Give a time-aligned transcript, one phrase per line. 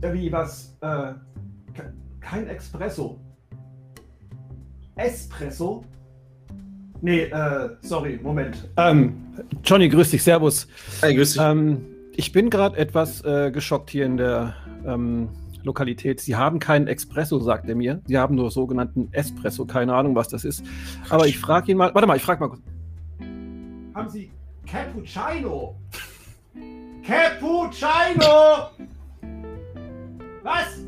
[0.00, 0.76] Wie was?
[0.80, 1.14] Äh,
[1.74, 3.18] ke- kein Espresso.
[4.96, 5.84] Espresso?
[7.00, 8.68] Nee, äh, sorry, Moment.
[8.76, 9.14] Ähm,
[9.64, 10.66] Johnny, grüß dich, Servus.
[11.00, 11.42] Hey, grüß dich.
[11.42, 11.84] Ähm,
[12.16, 14.54] ich bin gerade etwas äh, geschockt hier in der
[14.84, 15.28] ähm,
[15.62, 16.20] Lokalität.
[16.20, 18.00] Sie haben keinen Espresso, sagt er mir.
[18.06, 19.64] Sie haben nur sogenannten Espresso.
[19.66, 20.64] Keine Ahnung, was das ist.
[21.08, 21.94] Aber ich frage ihn mal.
[21.94, 22.62] Warte mal, ich frage mal kurz.
[23.94, 24.30] Haben Sie
[24.66, 25.76] Cappuccino?
[27.04, 28.70] Cappuccino!
[30.48, 30.82] Was?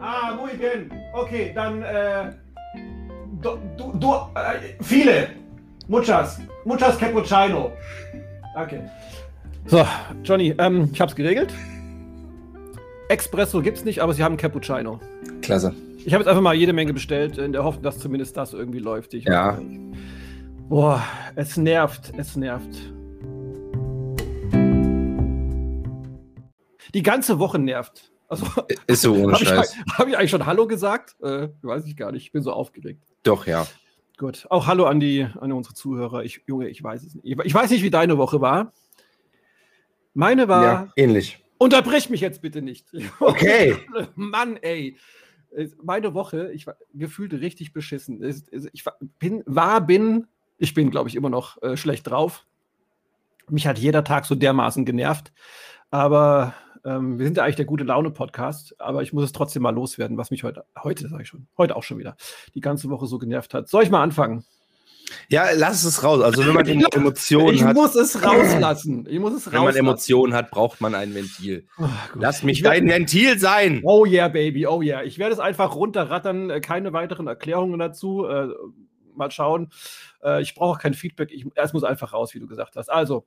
[0.00, 0.90] Ah, muy bien.
[1.12, 2.32] Okay, dann, äh,
[3.42, 5.28] du, du, du äh, viele.
[5.88, 6.40] Muchas.
[6.64, 7.72] Muchas Cappuccino.
[8.54, 8.90] Danke.
[9.66, 9.84] So,
[10.22, 11.52] Johnny, ähm, ich hab's geregelt.
[13.10, 15.00] Espresso gibt's nicht, aber sie haben Cappuccino.
[15.42, 15.74] Klasse.
[15.98, 18.78] Ich habe jetzt einfach mal jede Menge bestellt, in der Hoffnung, dass zumindest das irgendwie
[18.78, 19.12] läuft.
[19.12, 19.58] Ich Ja.
[20.70, 21.02] Boah,
[21.34, 22.90] es nervt, es nervt.
[26.94, 28.13] Die ganze Woche nervt.
[28.42, 29.76] Also, Ist so ohne habe ich, Scheiß.
[29.98, 31.16] hab ich eigentlich schon Hallo gesagt?
[31.22, 32.24] Äh, weiß ich gar nicht.
[32.24, 33.04] Ich bin so aufgeregt.
[33.22, 33.66] Doch, ja.
[34.16, 34.46] Gut.
[34.50, 36.24] Auch Hallo an die an unsere Zuhörer.
[36.24, 37.24] Ich, Junge, ich weiß es nicht.
[37.44, 38.72] Ich weiß nicht, wie deine Woche war.
[40.14, 40.64] Meine war.
[40.64, 41.42] Ja, ähnlich.
[41.58, 42.86] Unterbrich mich jetzt bitte nicht.
[43.20, 43.76] Okay.
[44.14, 44.96] Mann, ey.
[45.82, 48.22] Meine Woche, ich war gefühlt richtig beschissen.
[48.22, 50.26] Es- es- Ich war- bin, war, bin,
[50.58, 52.46] ich bin, glaube ich, immer noch äh, schlecht drauf.
[53.48, 55.32] Mich hat jeder Tag so dermaßen genervt.
[55.90, 56.54] Aber
[56.84, 58.74] ähm, wir sind ja eigentlich der gute Laune-Podcast.
[58.80, 61.76] Aber ich muss es trotzdem mal loswerden, was mich heute, heute sage ich schon, heute
[61.76, 62.16] auch schon wieder,
[62.54, 63.68] die ganze Woche so genervt hat.
[63.68, 64.44] Soll ich mal anfangen?
[65.28, 66.22] Ja, lass es raus.
[66.22, 69.06] Also, wenn man Emotionen ich hat, muss es rauslassen.
[69.08, 69.78] Ich muss es wenn man rauslassen.
[69.78, 71.66] Emotionen hat, braucht man ein Ventil.
[71.76, 71.90] Gut.
[72.14, 73.80] Lass mich Ich werd- dein Ventil sein.
[73.84, 75.02] Oh yeah, Baby, oh yeah.
[75.02, 78.26] Ich werde es einfach runterrattern, äh, keine weiteren Erklärungen dazu.
[78.26, 78.48] Äh,
[79.14, 79.70] mal schauen.
[80.22, 81.30] Äh, ich brauche kein Feedback.
[81.32, 82.88] Ich, es muss einfach raus, wie du gesagt hast.
[82.90, 83.26] Also,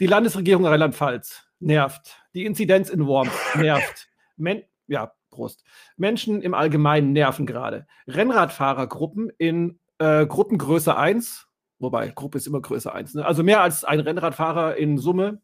[0.00, 2.16] die Landesregierung Rheinland-Pfalz nervt.
[2.34, 4.08] Die Inzidenz in Worms nervt.
[4.36, 5.64] Men ja, Prost.
[5.96, 7.86] Menschen im Allgemeinen nerven gerade.
[8.06, 13.24] Rennradfahrergruppen in äh, Gruppengröße 1, wobei Gruppe ist immer Größe 1, ne?
[13.24, 15.40] also mehr als ein Rennradfahrer in Summe,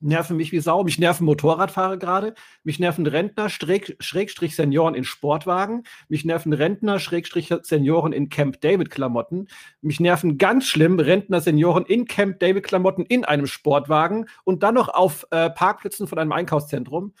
[0.00, 0.84] nerven mich wie Sau.
[0.84, 2.34] Mich nerven Motorradfahrer gerade.
[2.62, 5.84] Mich nerven Rentner, Schräg, Schrägstrich Senioren in Sportwagen.
[6.08, 9.48] Mich nerven Rentner, Schrägstrich Senioren in Camp David Klamotten.
[9.80, 14.74] Mich nerven ganz schlimm Rentner, Senioren in Camp David Klamotten in einem Sportwagen und dann
[14.74, 17.14] noch auf äh, Parkplätzen von einem Einkaufszentrum.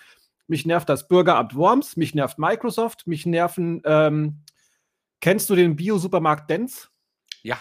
[0.48, 1.96] Mich nervt das Bürgeramt Worms.
[1.96, 3.06] Mich nervt Microsoft.
[3.06, 4.42] Mich nerven, ähm,
[5.20, 6.90] kennst du den Bio-Supermarkt Dens?
[7.42, 7.56] Ja.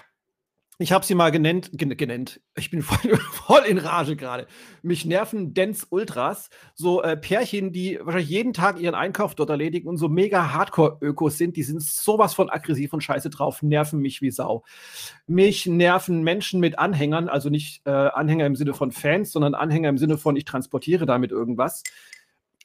[0.77, 2.41] Ich habe sie mal genannt, gen genannt.
[2.57, 4.45] Ich bin voll, voll in Rage gerade.
[4.81, 9.87] Mich nerven Dance Ultras, so äh, Pärchen, die wahrscheinlich jeden Tag ihren Einkauf dort erledigen
[9.87, 11.55] und so mega Hardcore-Ökos sind.
[11.55, 14.65] Die sind sowas von aggressiv und scheiße drauf, nerven mich wie Sau.
[15.27, 19.87] Mich nerven Menschen mit Anhängern, also nicht äh, Anhänger im Sinne von Fans, sondern Anhänger
[19.87, 21.83] im Sinne von ich transportiere damit irgendwas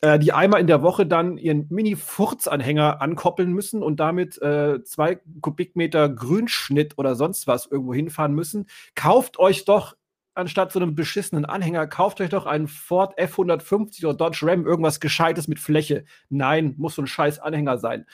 [0.01, 5.21] äh, die einmal in der Woche dann ihren Mini-Furz-Anhänger ankoppeln müssen und damit äh, zwei
[5.41, 8.67] Kubikmeter Grünschnitt oder sonst was irgendwo hinfahren müssen.
[8.95, 9.97] Kauft euch doch
[10.35, 15.01] anstatt so einem beschissenen Anhänger, kauft euch doch einen Ford F150 oder Dodge Ram, irgendwas
[15.01, 16.05] Gescheites mit Fläche.
[16.29, 18.07] Nein, muss so ein scheiß Anhänger sein.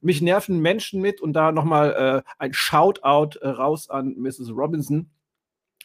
[0.00, 4.50] Mich nerven Menschen mit und da nochmal äh, ein Shoutout äh, raus an Mrs.
[4.50, 5.10] Robinson.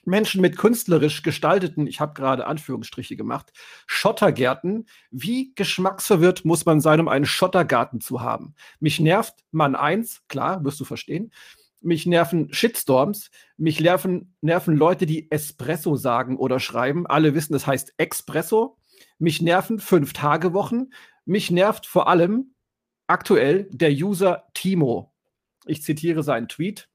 [0.09, 3.52] Menschen mit künstlerisch gestalteten, ich habe gerade Anführungsstriche gemacht,
[3.88, 4.88] Schottergärten.
[5.12, 8.56] Wie geschmacksverwirrt muss man sein, um einen Schottergarten zu haben?
[8.80, 11.31] Mich nervt Mann 1, klar, wirst du verstehen.
[11.81, 13.31] Mich nerven Shitstorms.
[13.58, 17.08] Mich nerven, nerven Leute, die Espresso sagen oder schreiben.
[17.08, 18.78] Alle wissen, das heißt Expresso.
[19.18, 20.90] Mich nerven Fünf-Tage-Wochen.
[21.26, 22.53] Mich nervt vor allem
[23.08, 25.14] aktuell der User Timo.
[25.66, 26.90] Ich zitiere seinen Tweet.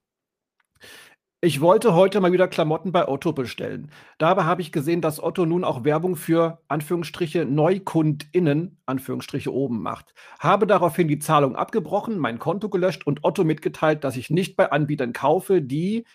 [1.45, 3.91] Ich wollte heute mal wieder Klamotten bei Otto bestellen.
[4.17, 10.15] Dabei habe ich gesehen, dass Otto nun auch Werbung für Anführungsstriche NeukundInnen Anführungsstriche oben macht.
[10.39, 14.73] Habe daraufhin die Zahlung abgebrochen, mein Konto gelöscht und Otto mitgeteilt, dass ich nicht bei
[14.73, 16.07] Anbietern kaufe, die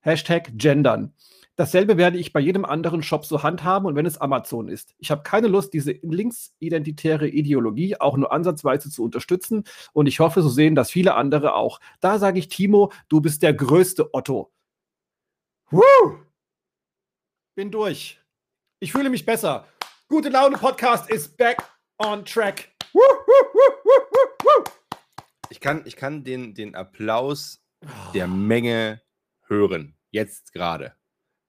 [0.00, 1.12] Hashtag gendern.
[1.56, 4.94] Dasselbe werde ich bei jedem anderen Shop so handhaben und wenn es Amazon ist.
[4.98, 10.40] Ich habe keine Lust, diese linksidentitäre Ideologie auch nur ansatzweise zu unterstützen und ich hoffe,
[10.40, 11.78] so sehen das viele andere auch.
[12.00, 14.50] Da sage ich, Timo, du bist der größte Otto.
[15.70, 16.20] Woo!
[17.54, 18.18] Bin durch.
[18.80, 19.68] Ich fühle mich besser.
[20.08, 21.58] Gute Laune Podcast ist back
[21.98, 22.70] on track.
[22.94, 24.64] Woo, woo, woo, woo, woo, woo.
[25.50, 27.62] Ich kann, ich kann den, den Applaus
[28.14, 29.02] der Menge
[29.42, 29.94] hören.
[30.10, 30.94] Jetzt gerade.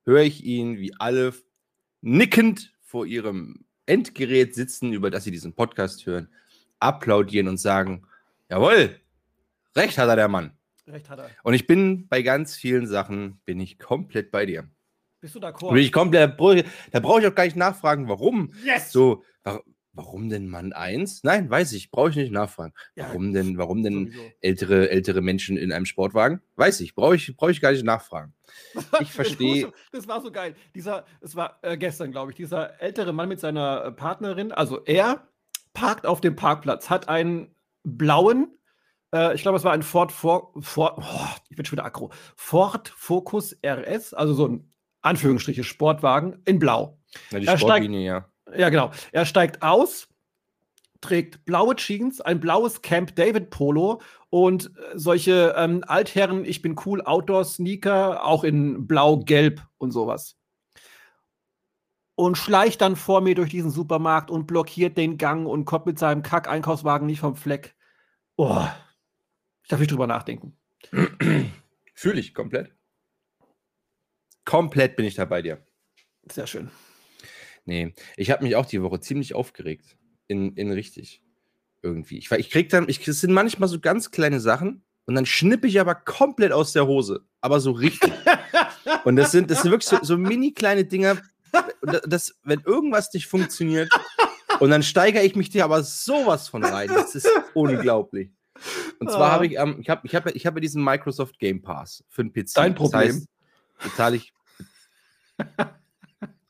[0.06, 1.34] Höre ich ihn, wie alle
[2.02, 6.28] nickend vor ihrem Endgerät sitzen, über das sie diesen Podcast hören,
[6.82, 8.06] applaudieren und sagen:
[8.50, 9.00] Jawohl,
[9.78, 10.59] recht hat er der Mann.
[10.90, 11.30] Recht hat er.
[11.44, 14.68] Und ich bin bei ganz vielen Sachen, bin ich komplett bei dir.
[15.22, 15.78] Bist du Bin d'accord?
[15.78, 16.38] ich komplett,
[16.92, 18.54] da brauche ich auch gar nicht nachfragen, warum.
[18.64, 18.92] Yes!
[18.92, 21.24] So, wa- warum denn Mann 1?
[21.24, 22.74] Nein, weiß ich, brauche ich nicht nachfragen.
[22.96, 24.32] Ja, warum denn, warum denn Sowieso.
[24.40, 26.42] ältere, ältere Menschen in einem Sportwagen?
[26.56, 28.34] Weiß ich, brauche ich, brauche ich gar nicht nachfragen.
[29.02, 29.72] Ich verstehe.
[29.92, 30.56] Das war so geil.
[30.74, 34.84] Dieser, es war äh, gestern, glaube ich, dieser ältere Mann mit seiner äh, Partnerin, also
[34.86, 35.28] er
[35.74, 37.54] parkt auf dem Parkplatz, hat einen
[37.84, 38.58] blauen,
[39.14, 42.12] äh, ich glaube, es war ein Ford, For, For, oh, ich bin schon wieder aggro,
[42.36, 46.98] Ford Focus RS, also so ein Anführungsstriche Sportwagen in blau.
[47.32, 48.26] Na, die Er steigt- Sportlinie, ja.
[48.58, 48.92] Ja, genau.
[49.12, 50.08] Er steigt aus,
[51.02, 56.76] trägt blaue Jeans, ein blaues Camp David Polo und äh, solche ähm, Altherren, ich bin
[56.86, 60.36] cool Outdoor Sneaker, auch in blau-gelb und sowas.
[62.16, 65.98] Und schleicht dann vor mir durch diesen Supermarkt und blockiert den Gang und kommt mit
[65.98, 67.76] seinem Kack-Einkaufswagen nicht vom Fleck.
[68.36, 68.68] Oh,
[69.70, 70.58] darf nicht drüber nachdenken.
[71.96, 72.76] Fühle ich komplett.
[74.46, 75.64] Komplett bin ich da bei dir.
[76.30, 76.70] Sehr schön.
[77.66, 79.98] Nee, ich habe mich auch die Woche ziemlich aufgeregt.
[80.28, 81.22] In, in richtig.
[81.82, 82.18] Irgendwie.
[82.18, 85.68] Ich, ich krieg dann, ich, es sind manchmal so ganz kleine Sachen und dann schnippe
[85.68, 87.26] ich aber komplett aus der Hose.
[87.42, 88.12] Aber so richtig.
[89.06, 91.22] und das sind, das sind wirklich so, so mini kleine Dinger.
[92.06, 93.90] Das, wenn irgendwas nicht funktioniert,
[94.60, 96.90] und dann steigere ich mich dir aber sowas von rein.
[96.90, 98.32] Das ist unglaublich.
[99.00, 99.32] Und zwar Ah.
[99.32, 102.24] habe ich, ähm, ich habe ich hab, ich hab ja diesen Microsoft Game Pass für
[102.24, 102.54] den PC.
[102.56, 103.08] Dein Problem.
[103.08, 103.28] Das heißt,
[103.84, 104.34] bezahle ich.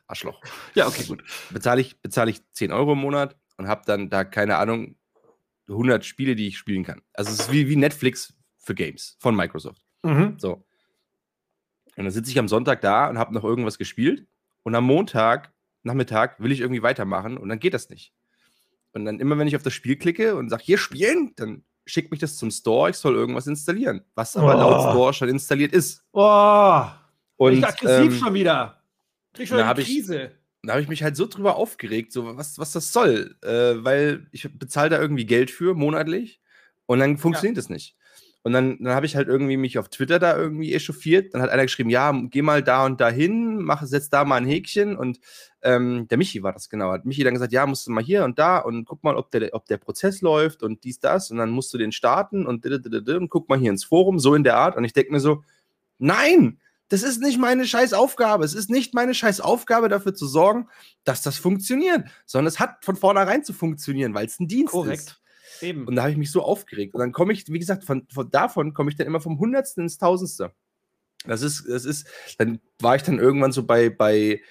[0.08, 0.42] Arschloch
[0.74, 1.24] Ja, okay, gut.
[1.52, 4.96] bezahle ich, bezahle ich 10 Euro im Monat und habe dann da, keine Ahnung,
[5.68, 7.02] 100 Spiele, die ich spielen kann.
[7.14, 9.84] Also es ist wie, wie Netflix für Games von Microsoft.
[10.02, 10.36] Mhm.
[10.40, 10.66] So.
[11.96, 14.26] Und dann sitze ich am Sonntag da und habe noch irgendwas gespielt
[14.64, 15.54] und am Montag,
[15.84, 18.14] Nachmittag, will ich irgendwie weitermachen und dann geht das nicht.
[18.94, 22.12] Und dann immer, wenn ich auf das Spiel klicke und sage, hier spielen, dann schickt
[22.12, 24.60] mich das zum Store, ich soll irgendwas installieren, was aber Oh.
[24.60, 26.04] laut Store schon installiert ist.
[26.12, 26.84] Oh,
[27.38, 28.82] Und ich aggressiv ähm, schon wieder.
[29.34, 30.32] Krieg schon da eine ich- Krise.
[30.64, 34.28] da habe ich mich halt so drüber aufgeregt, so was, was das soll, äh, weil
[34.32, 36.42] ich bezahle da irgendwie Geld für monatlich
[36.86, 37.96] und dann funktioniert das nicht.
[38.42, 41.34] Und dann, dann habe ich halt irgendwie mich auf Twitter da irgendwie echauffiert.
[41.34, 44.46] Dann hat einer geschrieben, ja, geh mal da und da hin, setz da mal ein
[44.46, 44.96] Häkchen.
[44.96, 45.20] Und
[45.62, 46.92] ähm, der Michi war das genau.
[46.92, 49.30] Hat Michi dann gesagt, ja, musst du mal hier und da und guck mal, ob
[49.32, 51.32] der, ob der Prozess läuft und dies, das.
[51.32, 54.44] Und dann musst du den starten und, und guck mal hier ins Forum, so in
[54.46, 54.78] der Art.
[54.78, 55.44] Und ich denke mir so,
[55.98, 58.46] nein, das ist nicht meine scheiß Aufgabe.
[58.46, 60.68] Es ist nicht meine scheiß Aufgabe, dafür zu sorgen,
[61.04, 65.19] dass das funktioniert, sondern es hat von vornherein zu funktionieren, weil es ein Dienst ist.
[65.62, 65.88] Eben.
[65.88, 66.94] Und da habe ich mich so aufgeregt.
[66.94, 69.84] Und dann komme ich, wie gesagt, von, von davon komme ich dann immer vom Hundertsten
[69.84, 70.54] ins Tausendste.
[71.26, 72.08] Das ist, das ist,
[72.38, 74.42] dann war ich dann irgendwann so bei, bei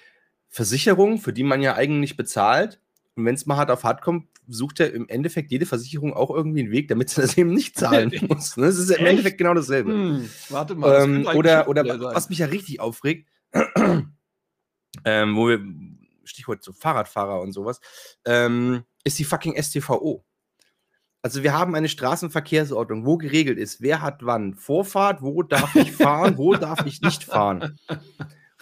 [0.49, 2.81] Versicherungen, für die man ja eigentlich bezahlt.
[3.15, 6.31] Und wenn es mal hart auf hart kommt, sucht er im Endeffekt jede Versicherung auch
[6.31, 8.57] irgendwie einen Weg, damit sie das eben nicht zahlen muss.
[8.57, 8.67] Ne?
[8.67, 9.11] Das ist ja im Echt?
[9.11, 9.93] Endeffekt genau dasselbe.
[9.93, 10.91] Hm, warte mal.
[10.91, 12.01] das Ähm, ein oder oder sein.
[12.01, 13.29] was mich ja richtig aufregt,
[15.05, 15.61] ähm, wo wir,
[16.25, 17.81] Stichwort so Fahrradfahrer und sowas,
[18.25, 20.25] ähm, ist die fucking STVO.
[21.25, 25.93] Also wir haben eine Straßenverkehrsordnung, wo geregelt ist, wer hat wann Vorfahrt, wo darf ich
[25.93, 27.67] fahren, wo darf ich nicht fahren.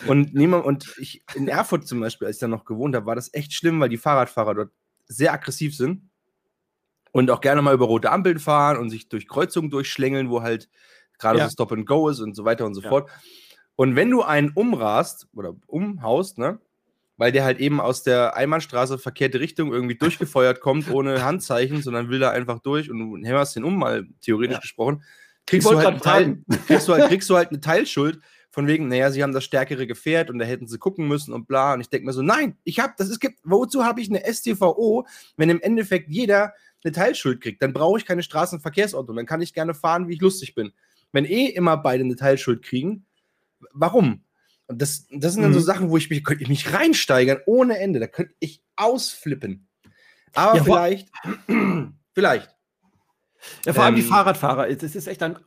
[0.03, 3.17] Und niemand, und ich in Erfurt zum Beispiel, als ich da noch gewohnt habe, war
[3.17, 4.73] das echt schlimm, weil die Fahrradfahrer dort
[5.07, 6.11] sehr aggressiv sind
[7.13, 10.69] und auch gerne mal über rote Ampeln fahren und sich durch Kreuzungen durchschlängeln, wo halt
[11.19, 11.45] gerade Ja.
[11.49, 12.89] so Stop and Go ist und so weiter und so Ja.
[12.91, 13.11] fort.
[13.77, 16.61] Und wenn du einen umrast oder umhaust, ne,
[17.17, 22.09] weil der halt eben aus der Einbahnstraße verkehrte Richtung irgendwie durchgefeuert kommt, ohne Handzeichen, sondern
[22.09, 24.61] will da einfach durch und du hämmerst den um, mal theoretisch Ja.
[24.61, 25.03] gesprochen,
[25.47, 28.21] kriegst du, halt einen Teil, kriegst, du halt, kriegst du halt eine Teilschuld
[28.51, 31.47] von wegen, naja, sie haben das stärkere Gefährt und da hätten sie gucken müssen und
[31.47, 31.75] bla.
[31.75, 34.23] Und ich denke mir so, nein, ich habe, das ist, gibt, wozu habe ich eine
[34.25, 35.07] STVO,
[35.37, 37.63] wenn im Endeffekt jeder eine Teilschuld kriegt?
[37.63, 40.73] Dann brauche ich keine Straßenverkehrsordnung, dann kann ich gerne fahren, wie ich lustig bin.
[41.13, 43.05] Wenn eh immer beide eine Teilschuld kriegen,
[43.73, 44.23] warum?
[44.69, 45.65] Und das, das sind dann so Mhm.
[45.65, 48.01] Sachen, wo ich mich, könnte ich mich reinsteigern ohne Ende.
[48.01, 49.69] Da könnte ich ausflippen.
[50.35, 51.09] Aber Ja, vielleicht,
[52.15, 52.51] vielleicht.
[53.65, 54.75] Ja, vor allem die ähm, Fahrradfahrer.
[54.75, 55.39] Das ist echt ein.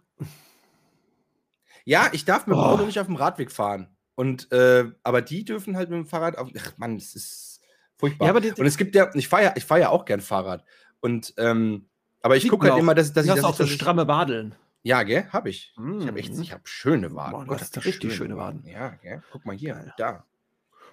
[1.86, 2.62] Ja, ich darf mit dem.
[2.62, 3.88] Auto nicht auf dem Radweg fahren.
[4.16, 6.50] Und, äh, aber die dürfen halt mit dem Fahrrad auf.
[6.58, 7.62] Ach Mann, das ist
[7.98, 8.26] furchtbar.
[8.28, 10.22] Ja, aber die- und es gibt ja, ich fahre ja, ich fahr ja auch gern
[10.22, 10.64] Fahrrad.
[11.02, 11.88] Und, ähm,
[12.22, 12.80] aber ich gucke halt auch.
[12.80, 14.56] immer, dass, dass Du ich dass auch ich, so ich, stramme Wadeln.
[14.84, 15.26] Ja, gell?
[15.32, 15.72] Hab ich.
[15.74, 16.08] Ich Mhm.
[16.08, 17.32] habe echt, ich habe schöne Waden.
[17.34, 18.64] Boah, Gott, hab ich richtig schöne Waden.
[18.66, 19.22] Ja, gell?
[19.32, 19.94] Guck mal hier, Geil.
[19.98, 20.26] da.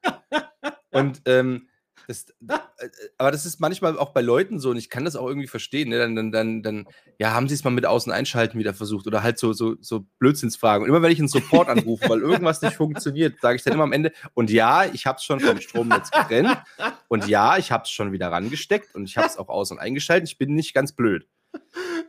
[0.91, 1.66] Und ähm,
[2.07, 5.27] das, äh, aber das ist manchmal auch bei Leuten so, und ich kann das auch
[5.27, 5.89] irgendwie verstehen.
[5.89, 5.99] Ne?
[5.99, 6.87] Dann, dann, dann, dann,
[7.19, 10.05] ja, haben sie es mal mit Außen einschalten wieder versucht oder halt so, so, so
[10.19, 10.83] Blödsinnsfragen.
[10.83, 13.83] Und immer wenn ich einen Support anrufe, weil irgendwas nicht funktioniert, sage ich dann immer
[13.83, 16.57] am Ende, und ja, ich habe es schon vom Stromnetz getrennt
[17.09, 19.79] und ja, ich habe es schon wieder rangesteckt und ich habe es auch aus- und
[19.79, 20.29] eingeschaltet.
[20.29, 21.27] Ich bin nicht ganz blöd.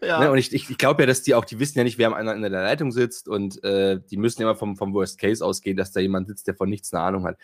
[0.02, 0.21] Ja.
[0.21, 0.31] Ne?
[0.31, 2.14] Und ich, ich, ich glaube ja, dass die auch, die wissen ja nicht, wer am
[2.14, 5.45] anderen in der Leitung sitzt und äh, die müssen ja immer vom, vom Worst Case
[5.45, 7.37] ausgehen, dass da jemand sitzt, der von nichts eine Ahnung hat.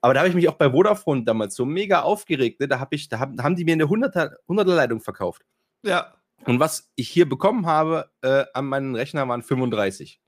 [0.00, 2.60] Aber da habe ich mich auch bei Vodafone damals so mega aufgeregt.
[2.60, 2.68] Ne?
[2.68, 5.42] Da, hab ich, da, hab, haben die mir eine 100er, 100er Leitung verkauft.
[5.82, 6.14] Ja.
[6.44, 10.20] Und was ich hier bekommen habe äh, an meinen Rechner waren 35.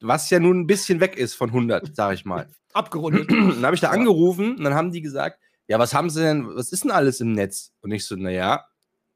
[0.00, 2.48] Was ja nun ein bisschen weg ist von 100, sage ich mal.
[2.72, 3.30] Abgerundet.
[3.30, 6.54] dann habe ich da angerufen und dann haben die gesagt, ja, was haben sie denn,
[6.54, 7.72] was ist denn alles im Netz?
[7.80, 8.66] Und ich so, naja,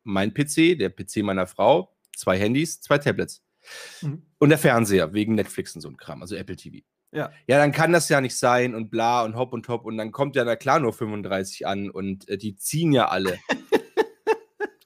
[0.05, 3.43] mein PC, der PC meiner Frau, zwei Handys, zwei Tablets.
[4.03, 4.23] Mhm.
[4.39, 6.85] Und der Fernseher wegen Netflix und so ein Kram, also Apple TV.
[7.15, 7.31] Ja.
[7.47, 10.11] ja, dann kann das ja nicht sein und bla und hopp und top und dann
[10.11, 13.39] kommt ja na klar nur 35 an und äh, die ziehen ja alle.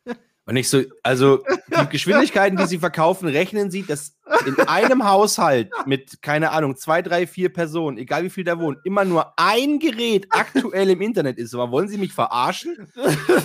[0.45, 1.43] und nicht so, also
[1.81, 4.17] die Geschwindigkeiten, die sie verkaufen, rechnen sie, dass
[4.47, 8.79] in einem Haushalt mit, keine Ahnung, zwei, drei, vier Personen, egal wie viel da wohnen,
[8.85, 11.55] immer nur ein Gerät aktuell im Internet ist.
[11.55, 12.93] Aber wollen sie mich verarschen?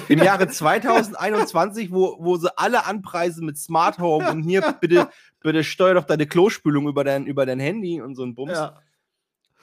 [0.09, 5.07] Im Jahre 2021, wo, wo sie alle anpreisen mit Smart Home und hier bitte
[5.43, 8.53] bitte steuer doch deine Klospülung über dein, über dein Handy und so ein Bums.
[8.53, 8.79] Ja.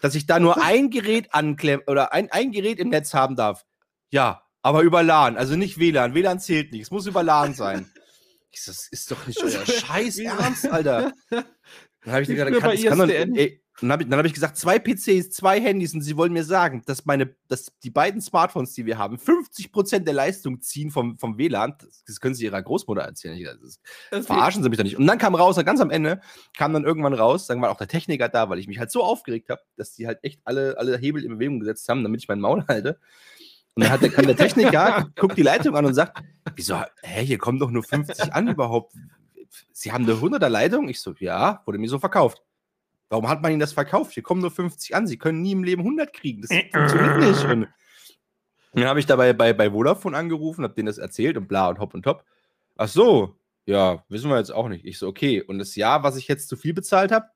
[0.01, 3.65] Dass ich da nur ein Gerät anklemmen oder ein, ein Gerät im Netz haben darf.
[4.11, 6.15] Ja, aber über LAN, also nicht WLAN.
[6.15, 6.83] WLAN zählt nicht.
[6.83, 7.91] Es muss über LAN sein.
[8.51, 11.13] Ich so, das ist doch nicht euer Scheiß Ernst, Alter.
[11.31, 11.45] Dann
[12.07, 15.31] habe ich gesagt, kann, kann doch, ey, dann habe ich, hab ich gesagt, zwei PCs,
[15.31, 18.99] zwei Handys und sie wollen mir sagen, dass meine, dass die beiden Smartphones, die wir
[18.99, 21.75] haben, 50% der Leistung ziehen vom, vom WLAN.
[21.79, 23.43] Das, das können sie ihrer Großmutter erzählen.
[23.63, 23.81] Das,
[24.11, 24.97] das verarschen sie mich doch nicht.
[24.97, 26.21] Und dann kam raus, ganz am Ende
[26.57, 29.03] kam dann irgendwann raus, sagen wir auch der Techniker da, weil ich mich halt so
[29.03, 32.29] aufgeregt habe, dass die halt echt alle, alle Hebel in Bewegung gesetzt haben, damit ich
[32.29, 32.99] meinen Maul halte.
[33.75, 36.23] Und dann hat der, kam der Techniker, guckt die Leitung an und sagt,
[36.55, 38.95] wieso, hä, hier kommen doch nur 50 an überhaupt.
[39.73, 40.89] Sie haben eine 100er Leitung?
[40.89, 42.43] Ich so, ja, wurde mir so verkauft.
[43.09, 44.13] Warum hat man ihnen das verkauft?
[44.13, 45.07] Hier kommen nur 50 an.
[45.07, 46.43] Sie können nie im Leben 100 kriegen.
[46.43, 47.45] Das funktioniert nicht.
[47.45, 47.69] Und
[48.73, 51.81] dann habe ich dabei bei, bei Vodafone angerufen, habe denen das erzählt und bla und
[51.81, 52.25] hopp und top.
[52.77, 53.37] Ach so,
[53.67, 54.85] ja, wissen wir jetzt auch nicht.
[54.85, 55.43] Ich so, okay.
[55.43, 57.27] Und das Jahr, was ich jetzt zu viel bezahlt habe?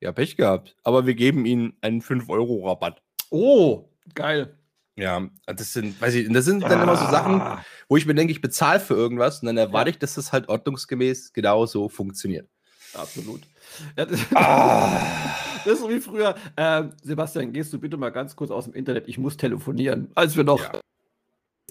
[0.00, 0.76] Ja, Pech gehabt.
[0.84, 3.02] Aber wir geben ihnen einen 5-Euro-Rabatt.
[3.30, 4.57] Oh, geil.
[4.98, 6.82] Ja, das sind, weiß ich, das sind dann ah.
[6.82, 7.64] immer so Sachen, ah.
[7.88, 10.48] wo ich mir denke, ich bezahle für irgendwas und dann erwarte ich, dass das halt
[10.48, 12.48] ordnungsgemäß genau so funktioniert.
[12.94, 13.42] Absolut.
[14.34, 14.98] Ah.
[15.64, 16.34] das, ist so wie früher.
[16.56, 19.06] Äh, Sebastian, gehst du bitte mal ganz kurz aus dem Internet?
[19.06, 20.10] Ich muss telefonieren.
[20.14, 20.60] Als wir noch.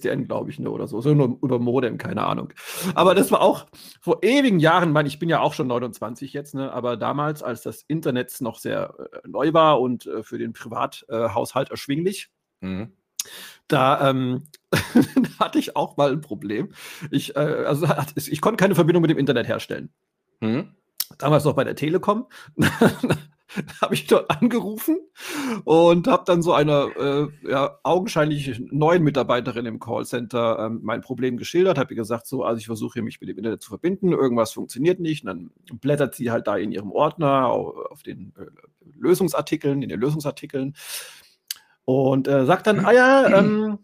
[0.02, 0.16] Ja.
[0.16, 1.02] glaube ich, ne, oder so.
[1.02, 2.54] So nur über Modem, keine Ahnung.
[2.94, 3.66] Aber das war auch
[4.00, 7.64] vor ewigen Jahren, mein, ich bin ja auch schon 29 jetzt, ne, aber damals, als
[7.64, 12.30] das Internet noch sehr äh, neu war und äh, für den Privathaushalt erschwinglich,
[12.62, 12.94] mhm.
[13.68, 14.44] Da ähm,
[15.40, 16.74] hatte ich auch mal ein Problem.
[17.12, 19.90] Ich, äh, also, ich konnte keine Verbindung mit dem Internet herstellen.
[20.40, 20.76] Mhm
[21.18, 22.28] damals noch bei der Telekom.
[23.82, 24.98] habe ich dort angerufen
[25.64, 31.38] und habe dann so einer äh, ja, augenscheinlich neuen Mitarbeiterin im Callcenter ähm, mein Problem
[31.38, 34.12] geschildert, habe ihr gesagt, so, also ich versuche hier mich mit dem Internet zu verbinden,
[34.12, 35.24] irgendwas funktioniert nicht.
[35.24, 38.48] Und dann blättert sie halt da in ihrem Ordner auf, auf den äh,
[39.00, 40.76] Lösungsartikeln, in den Lösungsartikeln
[41.88, 43.80] und äh, sagt dann, ah ja, ähm,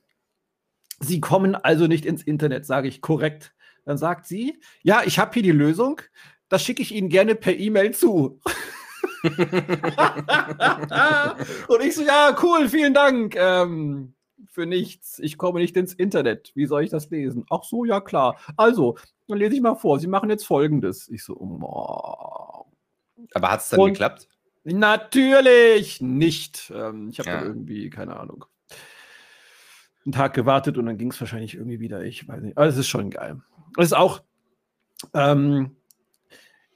[1.00, 3.53] Sie kommen also nicht ins Internet, sage ich korrekt.
[3.83, 6.00] Dann sagt sie, ja, ich habe hier die Lösung
[6.53, 8.39] das schicke ich Ihnen gerne per E-Mail zu.
[11.67, 13.36] und ich so, ja, cool, vielen Dank.
[13.36, 14.13] Ähm,
[14.51, 15.17] für nichts.
[15.17, 16.51] Ich komme nicht ins Internet.
[16.53, 17.43] Wie soll ich das lesen?
[17.50, 18.38] Ach so, ja klar.
[18.55, 20.00] Also, dann lese ich mal vor.
[20.00, 21.10] Sie machen jetzt folgendes.
[21.10, 22.67] Ich so, oh.
[23.33, 24.27] Aber hat es dann und geklappt?
[24.63, 26.72] Natürlich nicht.
[26.74, 27.43] Ähm, ich habe ja.
[27.43, 28.46] irgendwie, keine Ahnung,
[30.05, 32.03] einen Tag gewartet und dann ging es wahrscheinlich irgendwie wieder.
[32.03, 32.58] Ich weiß nicht.
[32.58, 33.41] Aber es ist schon geil.
[33.77, 34.22] Es ist auch,
[35.13, 35.75] ähm,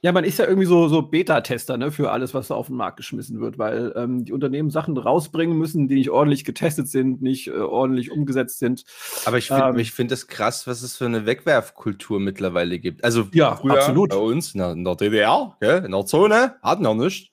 [0.00, 2.76] Ja, man ist ja irgendwie so, so Beta-Tester ne, für alles, was so auf den
[2.76, 7.20] Markt geschmissen wird, weil ähm, die Unternehmen Sachen rausbringen müssen, die nicht ordentlich getestet sind,
[7.20, 8.84] nicht äh, ordentlich umgesetzt sind.
[9.24, 13.02] Aber ich finde ähm, find das krass, was es für eine Wegwerfkultur mittlerweile gibt.
[13.02, 14.10] Also ja, früher absolut.
[14.10, 17.32] bei uns in der, in der DDR, gell, in der Zone, hatten wir nicht.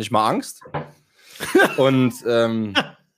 [0.00, 0.62] Nicht mal Angst.
[1.76, 2.72] Und ähm,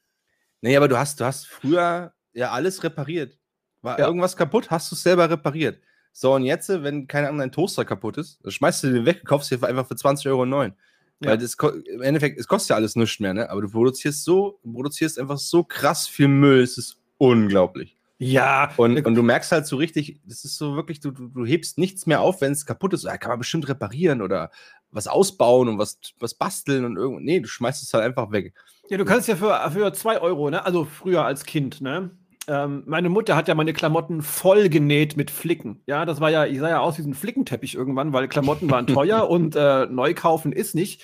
[0.63, 3.39] nee, aber du hast, du hast früher ja alles repariert.
[3.83, 4.07] War ja.
[4.09, 5.81] irgendwas kaputt, hast du es selber repariert.
[6.13, 9.25] So, und jetzt, wenn keine Ahnung, dein Toaster kaputt ist, dann schmeißt du den weg,
[9.25, 10.75] kaufst dir einfach für 20 Euro neuen.
[11.21, 11.31] Ja.
[11.31, 13.49] Weil das im Endeffekt, es kostet ja alles nichts mehr, ne?
[13.49, 17.97] Aber du produzierst so, du produzierst einfach so krass viel Müll, es ist unglaublich.
[18.19, 18.73] Ja.
[18.77, 21.79] Und, und du merkst halt so richtig, das ist so wirklich, du, du, du hebst
[21.79, 23.05] nichts mehr auf, wenn es kaputt ist.
[23.05, 24.51] Ja, kann man bestimmt reparieren oder
[24.93, 27.25] was ausbauen und was, was basteln und irgend.
[27.25, 28.55] Nee, du schmeißt es halt einfach weg.
[28.89, 30.65] Ja, du kannst ja für, für zwei Euro, ne?
[30.65, 32.11] Also früher als Kind, ne?
[32.49, 35.83] ähm, meine Mutter hat ja meine Klamotten voll genäht mit Flicken.
[35.87, 38.87] Ja, das war ja, ich sah ja aus wie ein Flickenteppich irgendwann, weil Klamotten waren
[38.89, 41.03] teuer und äh, neu kaufen ist nicht.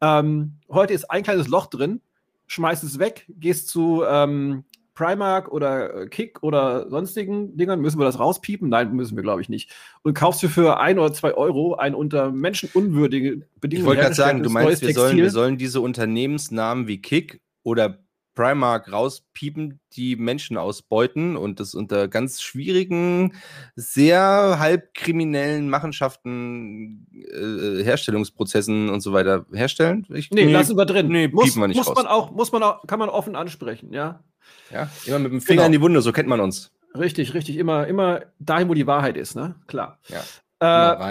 [0.00, 2.00] Ähm, heute ist ein kleines Loch drin,
[2.46, 4.64] schmeißt es weg, gehst zu ähm,
[5.00, 8.68] Primark oder äh, Kick oder sonstigen Dingern, müssen wir das rauspiepen?
[8.68, 9.70] Nein, müssen wir, glaube ich, nicht.
[10.02, 13.84] Und kaufst du für ein oder zwei Euro ein unter menschenunwürdige Bedingungen.
[13.84, 17.98] Ich wollte gerade sagen, du meinst, wir sollen, wir sollen diese Unternehmensnamen wie Kick oder
[18.34, 23.32] Primark rauspiepen, die Menschen ausbeuten und das unter ganz schwierigen,
[23.76, 30.06] sehr halbkriminellen Machenschaften, äh, Herstellungsprozessen und so weiter herstellen?
[30.10, 31.08] Ich, nee, nee, lassen wir drin.
[31.08, 31.96] Nee, muss, wir nicht muss raus.
[31.96, 34.22] man auch, muss man auch, kann man offen ansprechen, ja.
[34.70, 35.66] Ja, immer mit dem Finger genau.
[35.66, 36.72] in die Wunde, so kennt man uns.
[36.98, 39.54] Richtig, richtig, immer, immer dahin, wo die Wahrheit ist, ne?
[39.66, 39.98] Klar.
[40.08, 40.22] Ja.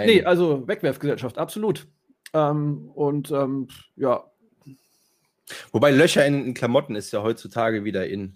[0.02, 1.88] Äh, nee, also Wegwerfgesellschaft, absolut.
[2.34, 4.24] Ähm, und ähm, ja,
[5.72, 8.36] Wobei Löcher in, in, Klamotten ist ja heutzutage wieder in.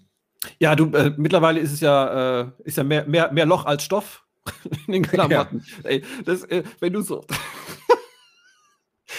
[0.58, 3.84] Ja, du, äh, mittlerweile ist es ja, äh, ist ja mehr, mehr, mehr Loch als
[3.84, 4.24] Stoff
[4.86, 5.64] in den Klamotten.
[5.82, 5.90] Ja.
[5.90, 7.24] Ey, das, äh, wenn du so.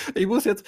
[0.15, 0.65] ich muss jetzt,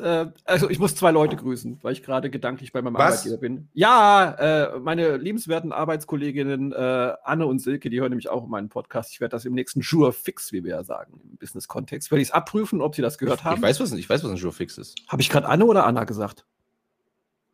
[0.00, 3.20] äh, also ich muss zwei Leute grüßen, weil ich gerade gedanklich bei meinem Was?
[3.20, 3.68] Arbeitgeber bin.
[3.74, 9.12] Ja, äh, meine liebenswerten Arbeitskolleginnen äh, Anne und Silke, die hören nämlich auch meinen Podcast.
[9.12, 12.28] Ich werde das im nächsten Sure Fix, wie wir ja sagen, im Business-Kontext, werde ich
[12.28, 13.56] es abprüfen, ob sie das gehört haben.
[13.56, 14.96] Ich weiß, was, ich weiß, was ein Sure Fix ist.
[15.08, 16.44] Habe ich gerade Anne oder Anna gesagt?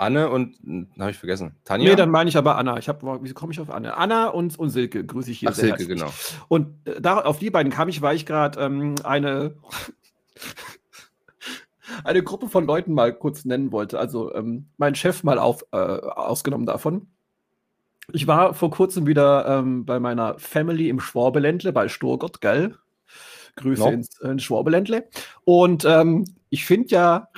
[0.02, 1.88] Anne und, hm, habe ich vergessen, Tanja?
[1.88, 2.76] Nee, dann meine ich aber Anna.
[2.78, 3.96] Ich hab, wie komme ich auf Anne?
[3.96, 5.88] Anna und, und Silke grüße ich hier Ach, Silke, herzlich.
[5.88, 6.12] genau.
[6.48, 9.54] Und äh, da, auf die beiden kam ich, weil ich gerade ähm, eine
[12.04, 13.98] eine Gruppe von Leuten mal kurz nennen wollte.
[13.98, 17.08] Also ähm, mein Chef mal auf, äh, ausgenommen davon.
[18.12, 22.76] Ich war vor kurzem wieder ähm, bei meiner Family im Schwabeländle bei Sturgott, gell?
[23.56, 23.90] Grüße no.
[23.90, 25.08] ins, ins Schwabeländle.
[25.44, 27.28] Und ähm, ich finde ja.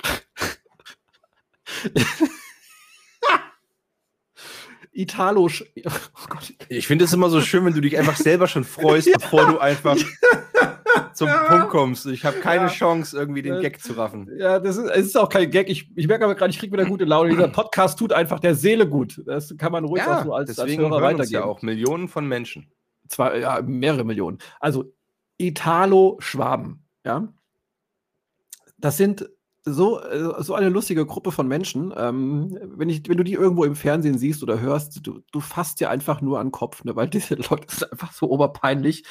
[4.94, 5.48] Italo.
[5.48, 5.50] Oh
[6.68, 9.16] ich finde es immer so schön, wenn du dich einfach selber schon freust, ja.
[9.18, 9.96] bevor du einfach
[11.14, 11.44] zum ja.
[11.44, 12.06] Punkt kommst.
[12.06, 12.68] Ich habe keine ja.
[12.68, 14.30] Chance, irgendwie den Gag zu raffen.
[14.36, 15.68] Ja, das ist, es ist auch kein Gag.
[15.68, 17.30] Ich, ich merke aber gerade, ich kriege wieder gute Laune.
[17.30, 19.22] Dieser Podcast tut einfach der Seele gut.
[19.26, 21.32] Das kann man ruhig ja, auch so als, deswegen als Hörer weitergeben.
[21.32, 22.70] ja auch Millionen von Menschen.
[23.08, 24.38] Zwar, ja, mehrere Millionen.
[24.60, 24.92] Also
[25.38, 27.28] Italo-Schwaben, ja.
[28.78, 29.28] Das sind
[29.64, 31.92] so, äh, so eine lustige Gruppe von Menschen.
[31.96, 35.80] Ähm, wenn, ich, wenn du die irgendwo im Fernsehen siehst oder hörst, du, du fasst
[35.80, 36.94] dir einfach nur an den Kopf, ne?
[36.96, 39.04] weil diese Leute sind einfach so oberpeinlich.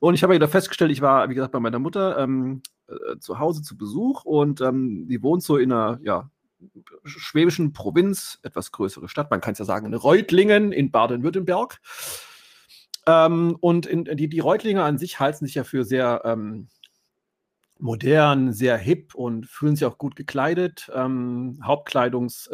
[0.00, 3.38] Und ich habe wieder festgestellt, ich war, wie gesagt, bei meiner Mutter ähm, äh, zu
[3.38, 6.30] Hause zu Besuch und ähm, die wohnt so in einer, ja,
[7.04, 11.80] schwäbischen Provinz, etwas größere Stadt, man kann es ja sagen, in Reutlingen in Baden-Württemberg.
[13.06, 16.68] Ähm, und in, die, die Reutlinger an sich halten sich ja für sehr ähm,
[17.78, 20.90] modern, sehr hip und fühlen sich auch gut gekleidet.
[20.94, 22.52] Ähm, Hauptkleidungsstil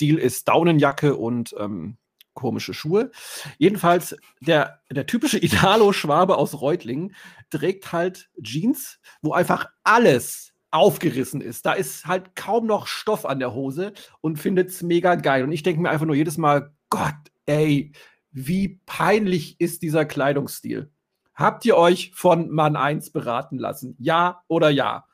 [0.00, 1.96] äh, äh, ist Daunenjacke und ähm,
[2.34, 3.10] komische Schuhe.
[3.58, 7.14] Jedenfalls, der, der typische Italo-Schwabe aus Reutlingen
[7.50, 11.66] trägt halt Jeans, wo einfach alles aufgerissen ist.
[11.66, 15.42] Da ist halt kaum noch Stoff an der Hose und findet es mega geil.
[15.42, 17.14] Und ich denke mir einfach nur jedes Mal, Gott,
[17.46, 17.92] ey,
[18.30, 20.90] wie peinlich ist dieser Kleidungsstil?
[21.36, 23.94] Habt ihr euch von Mann 1 beraten lassen?
[23.98, 25.06] Ja oder ja?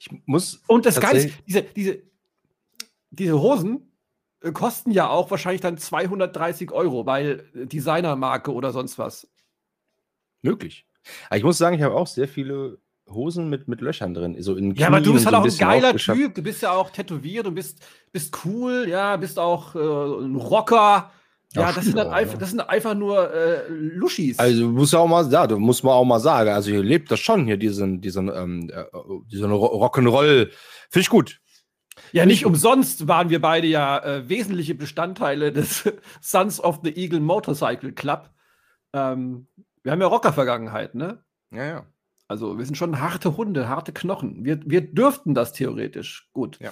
[0.00, 0.62] Ich muss.
[0.66, 2.02] Und das Geile ist, diese, diese,
[3.10, 3.92] diese Hosen
[4.40, 9.28] äh, kosten ja auch wahrscheinlich dann 230 Euro, weil äh, Designermarke oder sonst was.
[10.42, 10.86] Möglich.
[11.28, 14.40] Aber ich muss sagen, ich habe auch sehr viele Hosen mit, mit Löchern drin.
[14.40, 16.34] So in ja, aber du bist halt so auch ein geiler Typ.
[16.34, 21.10] Du bist ja auch tätowiert, du bist, bist cool, ja, bist auch äh, ein Rocker.
[21.52, 24.38] Ja, das sind, dann einfach, das sind einfach nur äh, Luschis.
[24.38, 26.50] Also muss ja auch mal, ja, du musst man auch mal sagen.
[26.50, 28.84] Also hier lebt das schon hier diesen, diesen, ähm, äh,
[29.26, 30.50] diesen Rock'n'Roll.
[30.90, 31.40] Finde ich gut.
[32.12, 37.20] Ja, nicht umsonst waren wir beide ja äh, wesentliche Bestandteile des Sons of the Eagle
[37.20, 38.30] Motorcycle Club.
[38.92, 39.48] Ähm,
[39.82, 41.24] Wir haben ja Rocker-Vergangenheit, ne?
[41.52, 41.86] Ja, ja.
[42.28, 44.44] Also wir sind schon harte Hunde, harte Knochen.
[44.44, 46.28] Wir, wir dürften das theoretisch.
[46.32, 46.58] Gut.
[46.60, 46.70] Ja.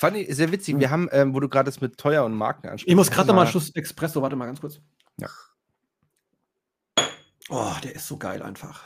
[0.00, 0.78] Fand ich sehr witzig.
[0.78, 2.88] Wir haben, ähm, wo du gerade das mit teuer und Marken ansprichst.
[2.88, 4.22] Ich muss gerade noch mal einen Schuss Espresso.
[4.22, 4.80] Warte mal ganz kurz.
[5.18, 5.28] Ja.
[7.50, 8.84] Oh, der ist so geil einfach.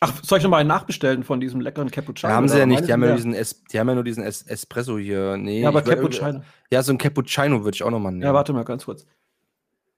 [0.00, 2.28] Ach, soll ich noch mal einen nachbestellen von diesem leckeren Cappuccino?
[2.28, 2.86] Ja, haben sie ja nicht.
[2.86, 5.38] Die haben ja, diesen es die haben ja nur diesen es Espresso hier.
[5.38, 6.42] Nee, Ja, aber Cappuccino.
[6.70, 8.24] Ja, so ein Cappuccino würde ich auch noch mal nehmen.
[8.24, 9.06] Ja, warte mal ganz kurz.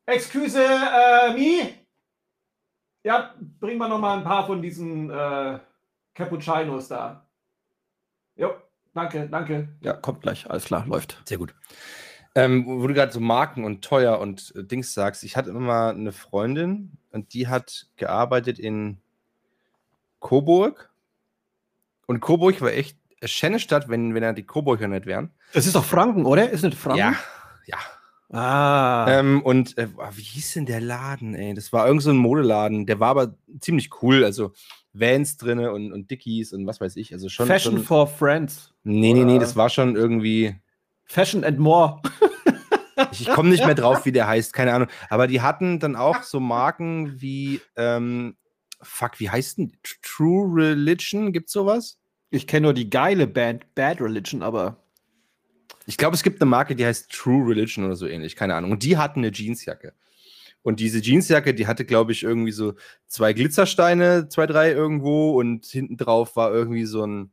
[0.07, 1.69] Excuse äh, me?
[3.03, 5.59] Ja, bring mal noch mal ein paar von diesen äh,
[6.15, 7.27] Cappuccinos da.
[8.37, 8.55] Jo,
[8.95, 9.69] danke, danke.
[9.81, 10.49] Ja, kommt gleich.
[10.51, 11.21] Alles klar, läuft.
[11.25, 11.55] Sehr gut.
[12.35, 15.61] Ähm, wo du gerade so Marken und teuer und äh, Dings sagst, ich hatte immer
[15.61, 18.99] mal eine Freundin und die hat gearbeitet in
[20.21, 20.91] Coburg.
[22.07, 25.31] Und Coburg war echt eine schöne Stadt, wenn, wenn er die Coburger nicht wären.
[25.53, 26.51] Das ist doch Franken, oder?
[26.51, 26.99] Ist nicht Franken?
[26.99, 27.15] Ja,
[27.67, 27.79] ja.
[28.33, 29.07] Ah.
[29.09, 31.53] Ähm, und äh, wie hieß denn der Laden, ey?
[31.53, 34.25] Das war irgend so ein Modeladen, der war aber ziemlich cool.
[34.25, 34.53] Also
[34.93, 37.13] Vans drinne und, und Dickies und was weiß ich.
[37.13, 37.47] Also schon.
[37.47, 38.73] Fashion schon, for Friends.
[38.83, 40.57] nee, nee, nee, das war schon irgendwie.
[41.05, 42.01] Fashion and more.
[43.13, 44.89] Ich, komme nicht mehr drauf, wie der heißt, keine Ahnung.
[45.09, 48.37] Aber die hatten dann auch so Marken wie, ähm,
[48.83, 49.73] fuck, wie heißt denn?
[49.83, 51.99] Tr- True Religion, gibt's sowas?
[52.29, 54.77] Ich kenne nur die geile Band Bad Religion, aber
[55.87, 58.71] Ich glaube, es gibt eine Marke, die heißt True Religion oder so ähnlich, keine Ahnung.
[58.71, 59.95] Und die hatten eine Jeansjacke.
[60.63, 62.75] Und diese Jeansjacke, die hatte, glaube ich, irgendwie so
[63.07, 67.33] zwei Glitzersteine, zwei, drei irgendwo und hinten drauf war irgendwie so ein,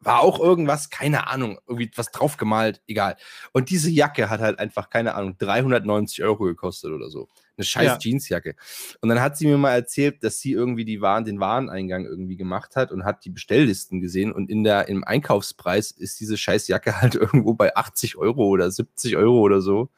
[0.00, 3.16] war auch irgendwas, keine Ahnung, irgendwie was draufgemalt, egal.
[3.52, 7.28] Und diese Jacke hat halt einfach, keine Ahnung, 390 Euro gekostet oder so.
[7.56, 7.98] Eine scheiß Ja.
[8.00, 8.56] Jeansjacke.
[9.00, 12.36] Und dann hat sie mir mal erzählt, dass sie irgendwie die Waren, den Wareneingang irgendwie
[12.36, 16.68] gemacht hat und hat die Bestelllisten gesehen und in der, im Einkaufspreis ist diese scheiß
[16.68, 19.88] Jacke halt irgendwo bei 80 Euro oder 70 Euro oder so.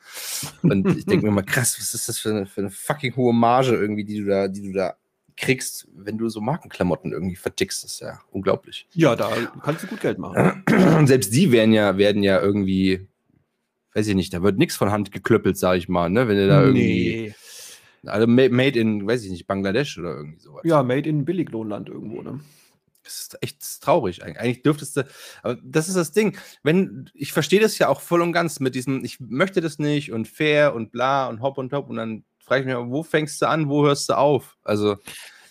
[0.63, 3.33] Und ich denke mir mal, krass, was ist das für eine, für eine fucking hohe
[3.33, 4.97] Marge irgendwie, die du da, die du da
[5.37, 7.85] kriegst, wenn du so Markenklamotten irgendwie vertickst.
[7.85, 8.87] Das ist ja unglaublich.
[8.95, 9.31] ja, da
[9.63, 10.65] kannst du gut Geld machen.
[10.99, 13.07] Und selbst die werden ja, werden ja irgendwie,
[13.95, 16.27] weiß ich nicht, da wird nichts von Hand geklöppelt, sag ich mal, ne?
[16.29, 17.35] Wenn du da irgendwie,
[18.05, 20.63] also ma- made in, weiß ich nicht, Bangladesch oder irgendwie sowas.
[20.65, 22.41] Ja, made in Billiglohnland irgendwo, ne?
[23.05, 24.25] Das ist echt traurig.
[24.25, 25.05] Eig- Eigentlich dürftest du,
[25.43, 26.37] aber das ist das Ding.
[26.65, 30.11] Wenn, ich verstehe das ja auch voll und ganz mit diesem, ich möchte das nicht
[30.13, 33.41] und fair und bla und hopp und top und dann frage ich mich, wo fängst
[33.43, 34.57] du an, wo hörst du auf?
[34.65, 34.97] Also,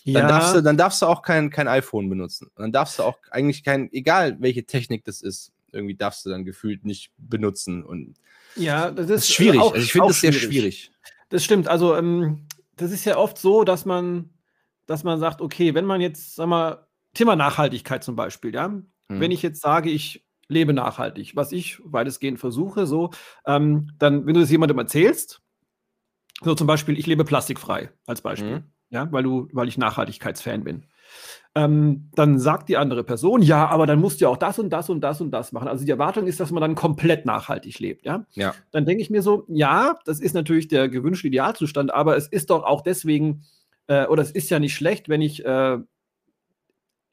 [0.06, 2.52] dann, darfst du, dann darfst du auch kein, kein iPhone benutzen.
[2.58, 6.46] Dann darfst du auch eigentlich kein, egal welche Technik das ist, irgendwie darfst du dann
[6.46, 7.84] gefühlt nicht benutzen.
[7.84, 8.16] Und
[8.56, 9.60] ja, das ist, das ist schwierig.
[9.62, 10.92] auch- also ich finde das sehr schwierig.
[11.30, 11.68] Das stimmt.
[11.68, 14.30] Also, ähm, das ist ja oft so, dass man,
[14.86, 18.86] dass man sagt, okay, wenn man jetzt, sag mal, Thema Nachhaltigkeit zum Beispiel, ja, Hm.
[19.10, 23.12] wenn ich jetzt sage, ich lebe nachhaltig, was ich weitestgehend versuche, so,
[23.48, 25.42] ähm, dann, wenn du das jemandem erzählst,
[26.42, 28.64] so zum Beispiel, ich lebe plastikfrei als Beispiel, Mhm.
[28.90, 30.86] ja, weil du, weil ich Nachhaltigkeitsfan bin.
[31.58, 34.72] Ähm, dann sagt die andere Person, ja, aber dann musst du ja auch das und
[34.72, 35.70] das und das und das machen.
[35.70, 38.26] Also die Erwartung ist, dass man dann komplett nachhaltig lebt, ja.
[38.34, 38.54] Ja.
[38.72, 42.50] Dann denke ich mir so, ja, das ist natürlich der gewünschte Idealzustand, aber es ist
[42.50, 43.44] doch auch deswegen,
[43.88, 45.78] äh, oder es ist ja nicht schlecht, wenn ich äh,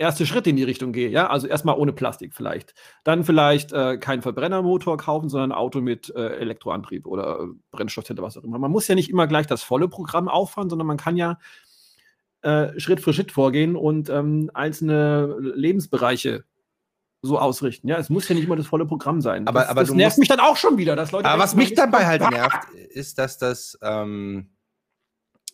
[0.03, 2.75] erste Schritte in die Richtung gehe, ja, also erstmal ohne Plastik vielleicht.
[3.05, 8.21] Dann vielleicht äh, keinen Verbrennermotor kaufen, sondern ein Auto mit äh, Elektroantrieb oder äh, Brennstoffzelle,
[8.21, 8.59] was auch immer.
[8.59, 11.39] Man muss ja nicht immer gleich das volle Programm auffahren, sondern man kann ja
[12.43, 16.45] äh, Schritt für Schritt vorgehen und ähm, einzelne Lebensbereiche
[17.23, 17.87] so ausrichten.
[17.89, 19.47] Ja, es muss ja nicht immer das volle Programm sein.
[19.47, 21.29] Aber- das, aber das nervt mich dann auch schon wieder, dass Leute.
[21.29, 24.51] Aber was mich dabei halt nervt, ist, dass das, ähm,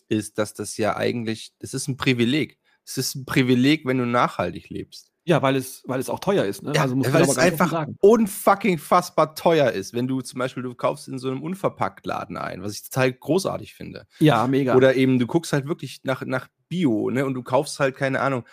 [0.09, 2.59] ist, dass das ja eigentlich, das ist ein Privileg.
[2.87, 5.08] Es ist ein Privileg, wenn du nachhaltig lebst.
[5.29, 6.63] Ja, weil es, weil es auch teuer ist.
[6.63, 6.73] Ne?
[6.75, 11.07] Ja, man weil es einfach unfucking fassbar teuer ist, wenn du zum Beispiel, du kaufst
[11.07, 14.07] in so einem Unverpacktladen ein, was ich total großartig finde.
[14.21, 14.75] Ja, mega.
[14.75, 17.27] Oder eben, du guckst halt wirklich nach, nach Bio, ne?
[17.27, 18.45] Und du kaufst halt, keine Ahnung,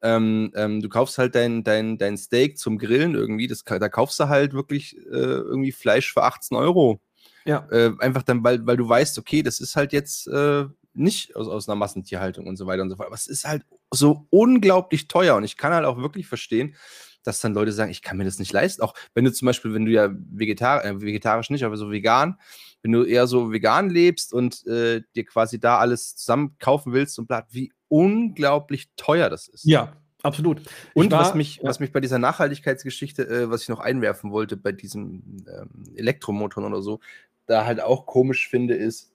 [0.00, 4.18] ähm, ähm, du kaufst halt dein, dein, dein Steak zum Grillen irgendwie, das, da kaufst
[4.18, 7.02] du halt wirklich äh, irgendwie Fleisch für 18 Euro.
[7.44, 7.68] ja.
[7.70, 10.64] Äh, einfach dann, weil, weil du weißt, okay, das ist halt jetzt äh,
[10.94, 13.08] nicht aus, aus einer Massentierhaltung und so weiter und so fort.
[13.08, 16.74] Aber es ist halt so unglaublich teuer und ich kann halt auch wirklich verstehen,
[17.22, 18.82] dass dann Leute sagen, ich kann mir das nicht leisten.
[18.82, 22.36] Auch wenn du zum Beispiel, wenn du ja vegetar äh, vegetarisch nicht, aber so vegan,
[22.82, 27.18] wenn du eher so vegan lebst und äh, dir quasi da alles zusammen kaufen willst
[27.18, 29.64] und bla, wie unglaublich teuer das ist.
[29.64, 30.62] ja, absolut.
[30.94, 31.64] Und war- was, mich, ja.
[31.64, 36.72] was mich bei dieser Nachhaltigkeitsgeschichte, äh, was ich noch einwerfen wollte, bei diesen ähm, Elektromotoren
[36.72, 36.98] oder so,
[37.46, 39.11] da halt auch komisch finde, ist,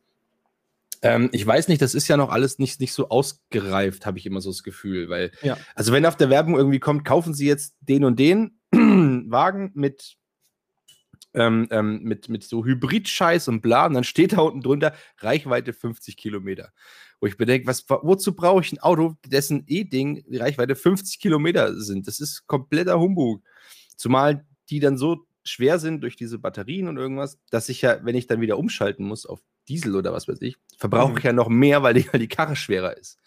[1.01, 4.25] ähm, ich weiß nicht, das ist ja noch alles nicht, nicht so ausgereift, habe ich
[4.25, 5.10] immer so das Gefühl.
[5.10, 5.57] Weil, Ja.
[5.75, 10.15] also wenn auf der Werbung irgendwie kommt, kaufen Sie jetzt den und den Wagen mit,
[11.33, 15.73] ähm, ähm, mit, mit so Hybrid-Scheiß und bla, und dann steht da unten drunter Reichweite
[15.73, 16.71] 50 Kilometer.
[17.19, 21.79] wo ich bedenke, was, wozu brauche ich ein Auto, dessen E-Ding die Reichweite 50 Kilometer
[21.79, 22.07] sind?
[22.07, 23.43] Das ist kompletter Humbug.
[23.95, 28.15] Zumal die dann so schwer sind durch diese Batterien und irgendwas, dass ich ja, wenn
[28.15, 31.17] ich dann wieder umschalten muss auf Diesel oder was weiß ich, verbrauche mhm.
[31.17, 33.19] ich ja noch mehr, weil die, weil die Karre schwerer ist.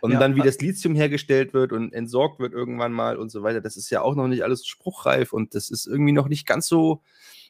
[0.00, 3.42] Und ja, dann, wie das Lithium hergestellt wird und entsorgt wird irgendwann mal und so
[3.42, 6.46] weiter, das ist ja auch noch nicht alles spruchreif und das ist irgendwie noch nicht
[6.46, 7.02] ganz so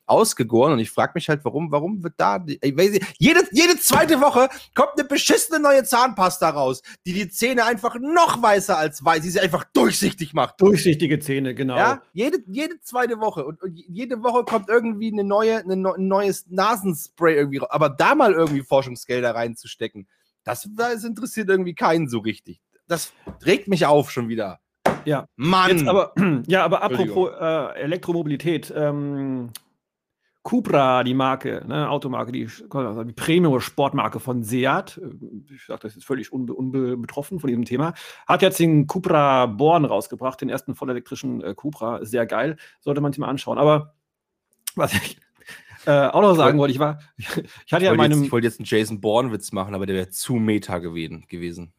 [0.09, 3.79] ausgegoren und ich frage mich halt, warum, warum wird da, ich weiß nicht, jede, jede
[3.79, 9.05] zweite Woche kommt eine beschissene neue Zahnpasta raus, die die Zähne einfach noch weißer als
[9.05, 10.61] weiß, die sie einfach durchsichtig macht.
[10.61, 11.77] Durchsichtige Zähne, genau.
[11.77, 16.09] Ja, jede, jede zweite Woche und, und jede Woche kommt irgendwie eine neue, eine, ein
[16.09, 20.09] neues Nasenspray irgendwie, aber da mal irgendwie Forschungsgelder reinzustecken,
[20.44, 22.61] das, das interessiert irgendwie keinen so richtig.
[22.87, 23.12] Das
[23.44, 24.61] regt mich auf schon wieder.
[25.05, 25.27] Ja.
[25.37, 25.71] Mann!
[25.71, 26.12] Jetzt aber,
[26.47, 29.51] ja, aber apropos äh, Elektromobilität, ähm,
[30.42, 35.01] Cupra, die Marke, ne, Automarke, die, die Premium-Sportmarke von Seat,
[35.53, 37.92] ich sage das jetzt völlig unbe unbetroffen von diesem Thema,
[38.27, 42.05] hat jetzt den Cupra Born rausgebracht, den ersten vollelektrischen äh, Cupra.
[42.05, 43.59] Sehr geil, sollte man sich mal anschauen.
[43.59, 43.94] Aber
[44.74, 45.18] was ich
[45.87, 48.18] äh, auch noch sagen wollte, ich war, ich hatte ja meinem.
[48.18, 51.72] Jetzt, ich wollte jetzt einen Jason Bourne-Witz machen, aber der wäre zu meta gewesen.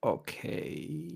[0.00, 1.08] Okay.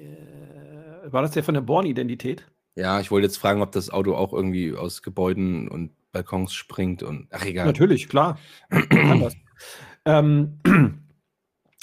[0.00, 2.46] Äh, war das der von der Born-Identität?
[2.74, 7.02] Ja, ich wollte jetzt fragen, ob das Auto auch irgendwie aus Gebäuden und Balkons springt
[7.02, 7.66] und ach egal.
[7.66, 8.38] Natürlich, klar.
[10.04, 10.58] ähm,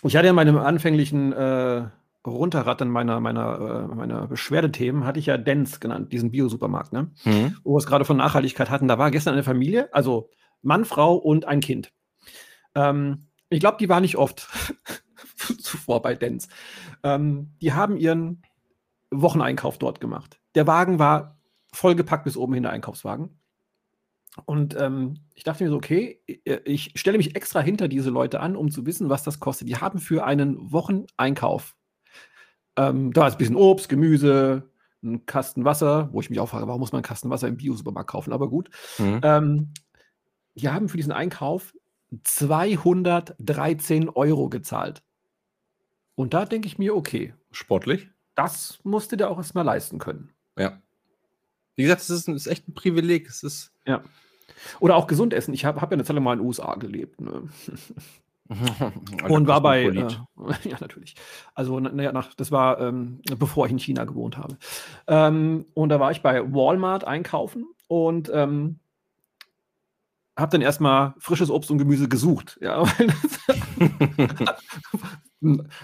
[0.04, 1.88] ich hatte ja meine anfänglichen äh,
[2.26, 7.12] Runterrattern meiner, meiner, äh, meiner Beschwerdethemen, hatte ich ja Dens genannt, diesen Bio-Supermarkt, ne?
[7.24, 7.58] Mhm.
[7.64, 8.88] wo wir es gerade von Nachhaltigkeit hatten.
[8.88, 10.30] Da war gestern eine Familie, also
[10.62, 11.94] Mann, Frau und ein Kind.
[12.76, 14.50] Ähm, ich glaube, die war nicht oft
[15.60, 16.50] zuvor bei Dens.
[17.04, 18.42] Ähm, die haben ihren
[19.10, 20.37] Wocheneinkauf dort gemacht.
[20.58, 21.40] Der Wagen war
[21.72, 23.40] vollgepackt bis oben hin, der Einkaufswagen.
[24.46, 28.40] Und ähm, ich dachte mir so, okay, äh, ich stelle mich extra hinter diese Leute
[28.40, 29.70] an, um zu wissen, was das kostet.
[29.70, 31.76] Die haben für einen Wocheneinkauf,
[32.76, 34.72] ähm, da ist ein bisschen Obst, Gemüse,
[35.04, 37.58] ein Kasten Wasser, wo ich mich auch frage, warum muss man einen Kasten Wasser im
[37.58, 38.34] Bio-Supermarkt kaufen?
[38.34, 38.72] Aber gut.
[38.98, 39.22] Mhm.
[39.24, 39.74] Ähm,
[40.56, 41.76] die haben für diesen Einkauf
[42.24, 45.04] 213 Euro gezahlt.
[46.16, 47.36] Und da denke ich mir, okay.
[47.52, 48.10] Sportlich?
[48.34, 50.34] Das musste der auch erstmal leisten können.
[50.58, 50.82] Ja.
[51.76, 53.28] Wie gesagt, es ist, ist, echt ein Privileg.
[53.28, 53.72] Es ist.
[53.86, 54.02] Ja.
[54.80, 55.54] Oder auch gesund essen.
[55.54, 57.22] Ich habe hab ja eine Zeit lang mal in den USA gelebt.
[57.22, 57.44] Ne?
[59.30, 59.84] und war bei.
[59.84, 60.08] Äh,
[60.70, 61.16] ja, natürlich.
[61.54, 64.58] Also, naja, nach, das war, ähm, bevor ich in China gewohnt habe.
[65.08, 68.80] Ähm, und da war ich bei Walmart einkaufen und ähm,
[70.38, 72.58] habe dann erstmal frisches Obst und Gemüse gesucht.
[72.62, 72.84] Ja,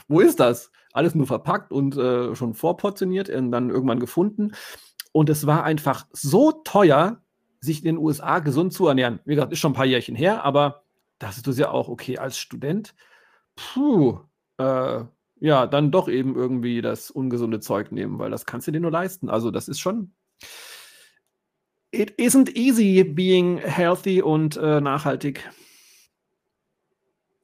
[0.08, 0.72] wo ist das?
[0.94, 4.54] Alles nur verpackt und äh, schon vorportioniert und dann irgendwann gefunden.
[5.12, 7.22] Und es war einfach so teuer,
[7.60, 9.20] sich in den USA gesund zu ernähren.
[9.26, 10.84] Wie gesagt, ist schon ein paar Jährchen her, aber
[11.20, 12.94] das ist ja auch okay als Student.
[13.56, 14.20] Puh,
[14.58, 15.04] äh,
[15.40, 18.92] ja, dann doch eben irgendwie das ungesunde Zeug nehmen, weil das kannst du dir nur
[18.92, 19.30] leisten.
[19.30, 20.14] Also, das ist schon.
[21.92, 25.50] It isn't easy being healthy und äh, nachhaltig.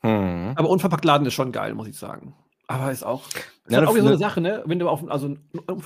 [0.01, 0.53] Hm.
[0.55, 2.35] Aber unverpackt Laden ist schon geil, muss ich sagen.
[2.69, 4.61] Aber ist auch, ist ja, halt auch so eine Sache, ne?
[4.67, 5.35] Wenn du auf also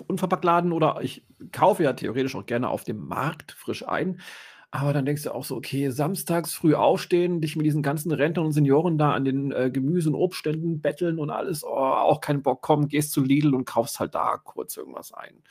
[0.07, 4.19] unverpackt Laden oder ich kaufe ja theoretisch auch gerne auf dem Markt frisch ein,
[4.69, 8.47] aber dann denkst du auch so, okay, samstags früh aufstehen, dich mit diesen ganzen Rentnern
[8.47, 12.41] und Senioren da an den äh, Gemüse- und Obstständen betteln und alles, oh, auch keinen
[12.41, 15.41] Bock, komm, gehst zu Lidl und kaufst halt da kurz irgendwas ein.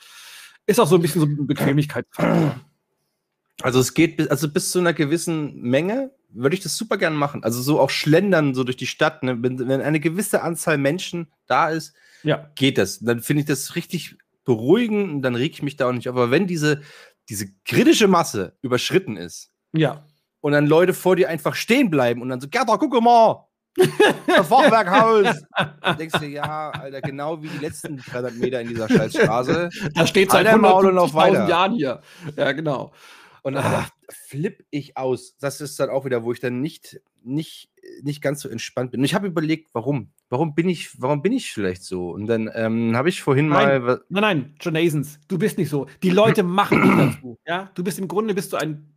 [0.67, 2.59] Ist auch so ein bisschen so ein Bequemlichkeitsfaktor.
[3.63, 7.43] Also es geht, also bis zu einer gewissen Menge würde ich das super gern machen.
[7.43, 9.23] Also so auch schlendern so durch die Stadt.
[9.23, 9.41] Ne?
[9.41, 11.93] Wenn, wenn, eine gewisse Anzahl Menschen da ist,
[12.23, 12.49] ja.
[12.55, 12.99] geht das.
[12.99, 16.15] Dann finde ich das richtig beruhigend und dann reg ich mich da auch nicht auf.
[16.15, 16.81] Aber wenn diese,
[17.29, 20.05] diese kritische Masse überschritten ist, ja.
[20.41, 23.45] und dann Leute vor dir einfach stehen bleiben und dann so, Gerda, guck mal,
[24.27, 25.43] das Fachwerkhaus.
[25.81, 29.69] Dann denkst du, ja, Alter, genau wie die letzten 300 Meter in dieser Scheißstraße.
[29.95, 32.01] Da steht seit 150.000 Jahren hier.
[32.35, 32.93] Ja, genau.
[33.43, 33.87] Und dann ah.
[34.09, 35.37] flippe ich aus.
[35.37, 37.69] Das ist dann auch wieder, wo ich dann nicht, nicht,
[38.01, 39.01] nicht ganz so entspannt bin.
[39.01, 40.11] Und ich habe überlegt, warum?
[40.29, 42.09] Warum bin ich, warum bin ich vielleicht so?
[42.09, 44.01] Und dann ähm, habe ich vorhin nein, mal.
[44.07, 45.87] Nein, nein, Jonasons, du bist nicht so.
[46.01, 47.37] Die Leute machen dich dazu.
[47.45, 47.69] Ja?
[47.75, 48.93] Du bist im Grunde bist du ein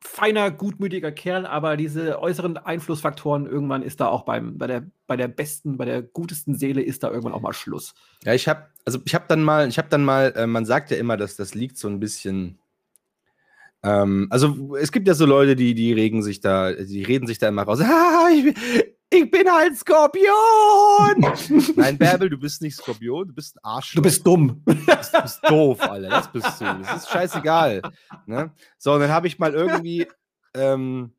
[0.00, 5.16] feiner, gutmütiger Kerl, aber diese äußeren Einflussfaktoren, irgendwann ist da auch beim, bei, der, bei
[5.16, 7.94] der besten, bei der gutesten Seele ist da irgendwann auch mal Schluss.
[8.22, 10.90] Ja, ich habe, also ich habe dann mal, ich habe dann mal, äh, man sagt
[10.90, 12.58] ja immer, dass das liegt so ein bisschen
[13.82, 17.38] ähm, also es gibt ja so Leute, die, die regen sich da, die reden sich
[17.38, 17.80] da immer raus.
[17.82, 18.54] Ah, ich,
[19.10, 21.74] ich bin halt Skorpion!
[21.76, 23.94] Nein, Bärbel, du bist nicht Skorpion, du bist ein Arsch.
[23.94, 24.62] Du bist dumm.
[24.66, 26.08] Du bist, du bist doof, Alter.
[26.08, 26.64] Das bist du.
[26.64, 27.82] Das ist scheißegal.
[28.26, 28.52] Ne?
[28.76, 30.06] So, und dann habe ich mal irgendwie
[30.54, 31.12] ähm,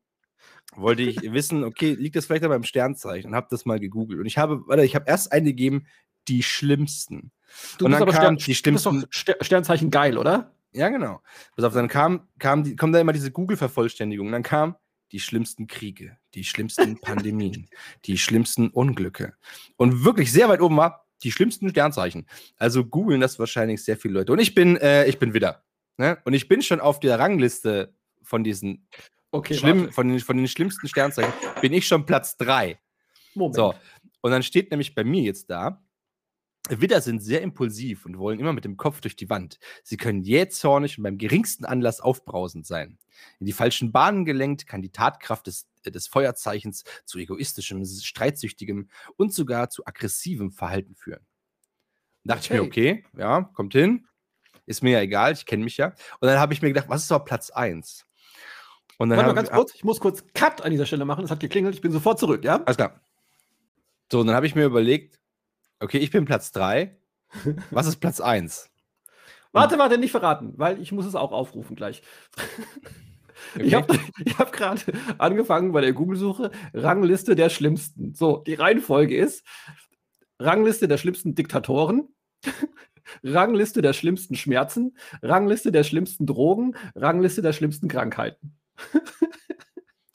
[0.76, 3.30] wollte ich wissen, okay, liegt das vielleicht an meinem Sternzeichen?
[3.30, 4.20] Und habe das mal gegoogelt.
[4.20, 5.86] Und ich habe, warte, ich habe erst eingegeben,
[6.28, 7.32] die schlimmsten.
[7.78, 9.10] Du und bist dann aber kamen Stern, die du bist doch schlimmsten.
[9.10, 10.54] Ster- Sternzeichen geil, oder?
[10.72, 11.20] Ja, genau.
[11.56, 14.30] Pass auf, dann kam, kam die, kommt da immer diese Google-Vervollständigung.
[14.30, 14.76] Dann kam
[15.12, 17.68] die schlimmsten Kriege, die schlimmsten Pandemien,
[18.04, 19.34] die schlimmsten Unglücke.
[19.76, 22.26] Und wirklich sehr weit oben war die schlimmsten Sternzeichen.
[22.56, 24.32] Also googeln das wahrscheinlich sehr viele Leute.
[24.32, 25.64] Und ich bin, äh, ich bin Widder.
[25.96, 26.18] Ne?
[26.24, 28.86] Und ich bin schon auf der Rangliste von diesen
[29.32, 32.78] Okay, schlimm, von den, von den schlimmsten Sternzeichen, bin ich schon Platz 3.
[33.34, 33.54] Moment.
[33.54, 33.74] So.
[34.22, 35.82] Und dann steht nämlich bei mir jetzt da,
[36.68, 39.58] Widder sind sehr impulsiv und wollen immer mit dem Kopf durch die Wand.
[39.82, 42.98] Sie können jähzornig und beim geringsten Anlass aufbrausend sein.
[43.38, 48.88] In die falschen Bahnen gelenkt, kann die Tatkraft des, äh, des Feuerzeichens zu egoistischem, streitsüchtigem
[49.16, 51.24] und sogar zu aggressivem Verhalten führen.
[52.24, 54.06] Da dachte ich mir, okay, ja, kommt hin.
[54.66, 55.88] Ist mir ja egal, ich kenne mich ja.
[56.20, 58.06] Und dann habe ich mir gedacht, was ist aber Platz 1?
[58.98, 61.24] Und dann Warte mal ganz ich- kurz, ich muss kurz Cut an dieser Stelle machen.
[61.24, 62.62] Es hat geklingelt, ich bin sofort zurück, ja?
[62.64, 63.00] Alles klar.
[64.12, 65.19] So, und dann habe ich mir überlegt,
[65.80, 66.96] okay, ich bin Platz 3.
[67.70, 68.70] Was ist Platz 1?
[69.52, 72.02] Warte, warte, nicht verraten, weil ich muss es auch aufrufen gleich.
[73.58, 73.98] Ich habe
[74.38, 74.82] hab gerade
[75.16, 78.14] angefangen bei der Google-Suche Rangliste der Schlimmsten.
[78.14, 79.46] So, die Reihenfolge ist
[80.38, 82.08] Rangliste der schlimmsten Diktatoren,
[83.24, 88.58] Rangliste der schlimmsten Schmerzen, Rangliste der schlimmsten Drogen, Rangliste der schlimmsten Krankheiten.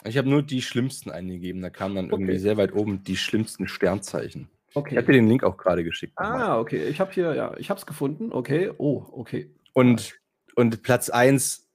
[0.05, 1.63] Ich habe nur die schlimmsten eingegeben.
[1.63, 2.39] Da kam dann irgendwie Okay.
[2.39, 4.49] sehr weit oben die schlimmsten Sternzeichen.
[4.75, 5.11] Ich habe dir Okay.
[5.13, 6.13] den Link auch gerade geschickt.
[6.17, 6.85] Ah, okay.
[6.87, 8.31] Ich habe hier, ja, ich habe es gefunden.
[8.33, 8.71] Okay.
[8.77, 9.49] Oh, okay.
[9.73, 10.19] Und,
[10.55, 11.67] und Platz 1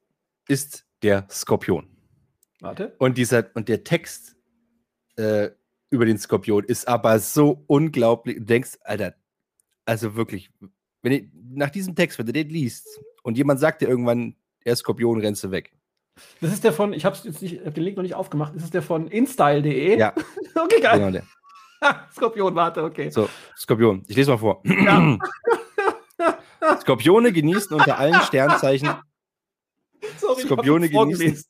[0.48, 1.86] ist der Skorpion.
[2.60, 2.94] Warte.
[2.98, 4.36] Und, dieser, und der Text
[5.16, 5.48] äh,
[5.88, 8.36] über den Skorpion ist aber so unglaublich.
[8.36, 9.14] Du denkst, Alter,
[9.86, 10.50] also wirklich,
[11.02, 12.86] wenn ich, nach diesem Text, wenn du den liest
[13.22, 15.72] und jemand sagt dir irgendwann, er ist Skorpion, rennst du weg.
[16.42, 18.54] Das ist der von, ich habe jetzt nicht, hab den Link noch nicht aufgemacht.
[18.54, 19.98] Das ist der von instyle.de.
[19.98, 20.12] Ja,
[20.54, 20.98] Okay, geil.
[20.98, 21.22] genau der.
[22.12, 23.10] Skorpion, warte, okay.
[23.10, 24.04] So, Skorpion.
[24.06, 24.62] Ich lese mal vor.
[24.64, 25.18] Ja.
[26.80, 28.90] Skorpione genießen unter allen Sternzeichen
[30.18, 31.44] Sorry, Skorpione genießen.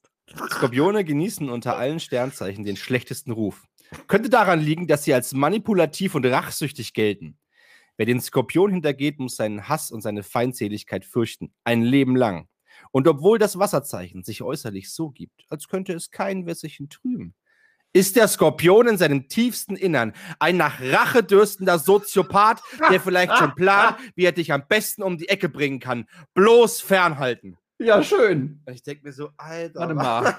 [0.50, 3.64] Skorpione genießen unter allen Sternzeichen den schlechtesten Ruf.
[4.06, 7.38] Könnte daran liegen, dass sie als manipulativ und rachsüchtig gelten.
[7.96, 11.52] Wer den Skorpion hintergeht, muss seinen Hass und seine Feindseligkeit fürchten.
[11.64, 12.48] Ein Leben lang.
[12.92, 17.34] Und obwohl das Wasserzeichen sich äußerlich so gibt, als könnte es keinen Wässerchen trüben,
[17.92, 23.54] ist der Skorpion in seinem tiefsten Innern ein nach Rache dürstender Soziopath, der vielleicht schon
[23.54, 26.06] plant, wie er dich am besten um die Ecke bringen kann.
[26.34, 27.56] Bloß fernhalten.
[27.78, 28.62] Ja, schön.
[28.70, 29.80] Ich denke mir so, Alter.
[29.80, 30.36] Warte mal.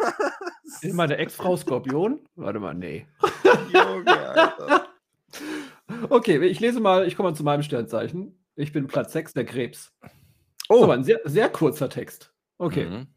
[0.82, 2.20] Ist meine Ex-Frau Skorpion?
[2.36, 3.08] Warte mal, nee.
[3.74, 4.88] Junge, Alter.
[6.10, 8.38] Okay, ich lese mal, ich komme mal zu meinem Sternzeichen.
[8.56, 9.92] Ich bin Platz 6, der Krebs.
[10.70, 12.34] Oh, Aber ein sehr, sehr kurzer Text.
[12.58, 12.86] Okay.
[12.86, 13.08] Mhm.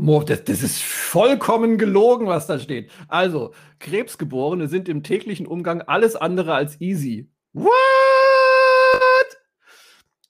[0.00, 2.90] Das, das ist vollkommen gelogen, was da steht.
[3.08, 7.28] Also, Krebsgeborene sind im täglichen Umgang alles andere als easy.
[7.52, 7.70] What?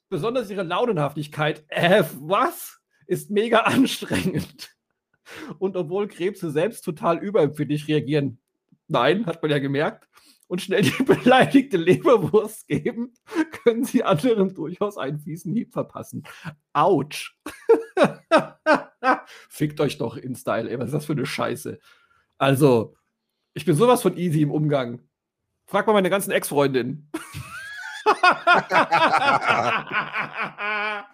[0.09, 2.79] Besonders ihre Launenhaftigkeit, äh, was?
[3.07, 4.75] Ist mega anstrengend.
[5.57, 8.39] Und obwohl Krebse selbst total überempfindlich reagieren,
[8.89, 10.09] nein, hat man ja gemerkt,
[10.47, 13.13] und schnell die beleidigte Leberwurst geben,
[13.63, 16.23] können sie anderen durchaus einen fiesen Hieb verpassen.
[16.73, 17.37] Autsch.
[19.49, 20.77] Fickt euch doch in Style, ey.
[20.79, 21.79] Was ist das für eine Scheiße?
[22.37, 22.95] Also,
[23.53, 24.99] ich bin sowas von easy im Umgang.
[25.65, 27.09] Frag mal meine ganzen Ex-Freundinnen.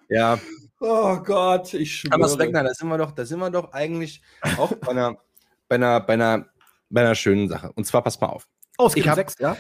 [0.09, 0.39] Ja,
[0.79, 2.13] oh Gott, ich schwöre.
[2.15, 4.21] aber Speckner, da sind wir doch, da sind wir doch eigentlich
[4.57, 5.17] auch bei einer,
[5.67, 6.45] bei einer, bei einer,
[6.89, 7.71] bei einer schönen Sache.
[7.73, 8.47] Und zwar, pass mal auf.
[8.77, 9.57] Oh, es Ich hab- sechs, ja?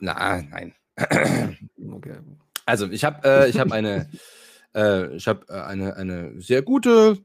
[0.00, 0.74] Na, nein.
[1.94, 2.16] Okay.
[2.64, 4.08] Also, ich habe äh, ich hab eine,
[4.74, 7.18] äh, ich habe äh, eine, eine sehr gute,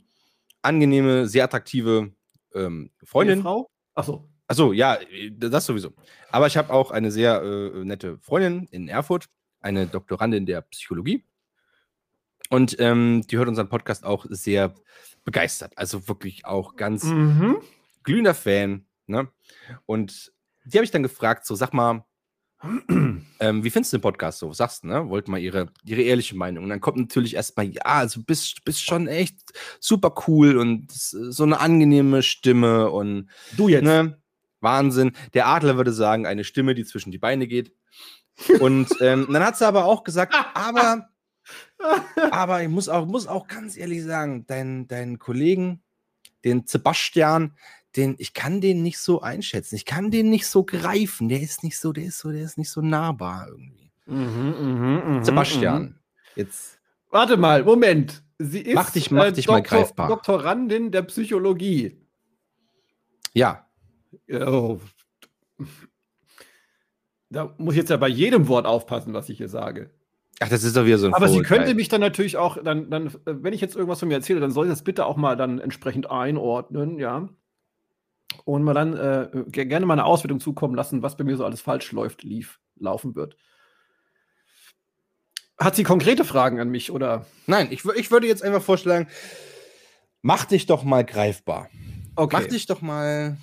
[0.68, 2.12] angenehme, sehr attraktive
[2.54, 3.42] ähm, Freundin.
[3.42, 3.70] Frau?
[3.96, 4.30] Achso.
[4.48, 4.98] Achso, ja,
[5.32, 5.94] das sowieso.
[6.30, 9.28] Aber ich habe auch eine sehr äh, nette Freundin in Erfurt,
[9.60, 11.26] eine Doktorandin der Psychologie.
[12.50, 14.74] Und ähm, die hört unseren Podcast auch sehr
[15.26, 15.74] begeistert.
[15.78, 17.58] Also wirklich auch ganz Mhm.
[18.04, 18.86] glühender Fan.
[19.08, 19.28] Ne?
[19.86, 20.32] Und
[20.66, 22.06] die habe ich dann gefragt: so, sag mal,
[23.40, 24.50] ähm, wie findest du den Podcast so?
[24.50, 25.10] Was sagst du, ne?
[25.10, 26.64] Wollte mal ihre, ihre ehrliche Meinung.
[26.64, 29.40] Und dann kommt natürlich erstmal, ja, also bist, bist schon echt
[29.80, 33.84] super cool und so eine angenehme Stimme und Du jetzt.
[33.84, 34.20] Ne?
[34.62, 35.12] Wahnsinn.
[35.34, 37.74] Der Adler würde sagen, eine Stimme, die zwischen die Beine geht.
[38.60, 41.10] Und ähm, dann hat sie aber auch gesagt, aber,
[42.32, 45.84] aber ich muss auch, muss auch ganz ehrlich sagen, dein, deinen Kollegen,
[46.44, 47.56] den Sebastian,
[47.96, 49.76] den, ich kann den nicht so einschätzen.
[49.76, 51.30] Ich kann den nicht so greifen.
[51.30, 53.92] Der ist nicht so, der ist so, der ist nicht so nahbar irgendwie.
[54.06, 55.96] Mhm, mhm, mhm, Sebastian, mhm.
[56.36, 56.80] jetzt.
[57.10, 58.24] Warte mal, Moment.
[58.40, 60.10] Sie ist Mach dich- mach dich mal greifbar.
[60.10, 61.98] Doktorandin der Psychologie.
[63.34, 63.68] Ja.
[64.30, 64.80] Oh.
[67.30, 69.90] Da muss ich jetzt ja bei jedem Wort aufpassen, was ich hier sage.
[70.40, 72.92] Ach, das ist doch wieder so ein Aber sie könnte mich dann natürlich auch, dann,
[72.92, 75.18] dann, äh, wenn ich jetzt irgendwas von mir erzähle, dann soll ich das bitte auch
[75.18, 77.28] mal dann entsprechend einordnen, ja.
[78.48, 81.44] Und mal dann äh, ge- gerne mal eine Auswertung zukommen lassen, was bei mir so
[81.44, 83.36] alles falsch läuft, lief, laufen wird.
[85.60, 87.26] Hat sie konkrete Fragen an mich oder?
[87.46, 89.10] Nein, ich, ich würde jetzt einfach vorschlagen,
[90.22, 91.70] mach dich doch mal greifbar.
[92.16, 92.38] Okay.
[92.40, 93.36] Mach dich doch mal.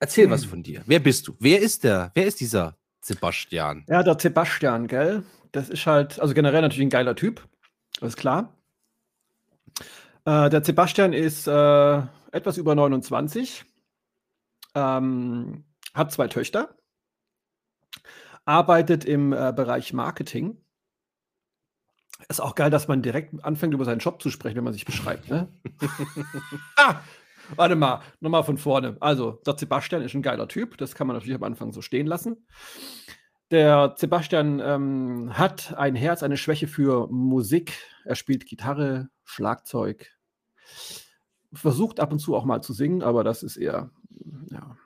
[0.00, 0.82] Erzähl was von dir.
[0.86, 1.36] Wer bist du?
[1.38, 2.12] Wer ist der?
[2.14, 3.84] Wer ist dieser Sebastian?
[3.88, 5.22] Ja, der Sebastian, gell?
[5.52, 7.46] Das ist halt, also generell natürlich ein geiler Typ.
[8.00, 8.56] Das ist klar.
[10.24, 12.02] Äh, der Sebastian ist äh,
[12.32, 13.64] etwas über 29,
[14.74, 15.64] ähm,
[15.94, 16.76] hat zwei Töchter,
[18.44, 20.58] arbeitet im äh, Bereich Marketing.
[22.28, 24.84] Ist auch geil, dass man direkt anfängt, über seinen Job zu sprechen, wenn man sich
[24.84, 25.28] beschreibt.
[25.28, 25.48] Ne?
[26.76, 27.00] ah,
[27.56, 28.96] warte mal, nochmal von vorne.
[29.00, 30.78] Also, der Sebastian ist ein geiler Typ.
[30.78, 32.46] Das kann man natürlich am Anfang so stehen lassen.
[33.50, 37.74] Der Sebastian ähm, hat ein Herz, eine Schwäche für Musik.
[38.04, 40.10] Er spielt Gitarre, Schlagzeug,
[41.52, 43.90] versucht ab und zu auch mal zu singen, aber das ist eher,
[44.50, 44.76] ja.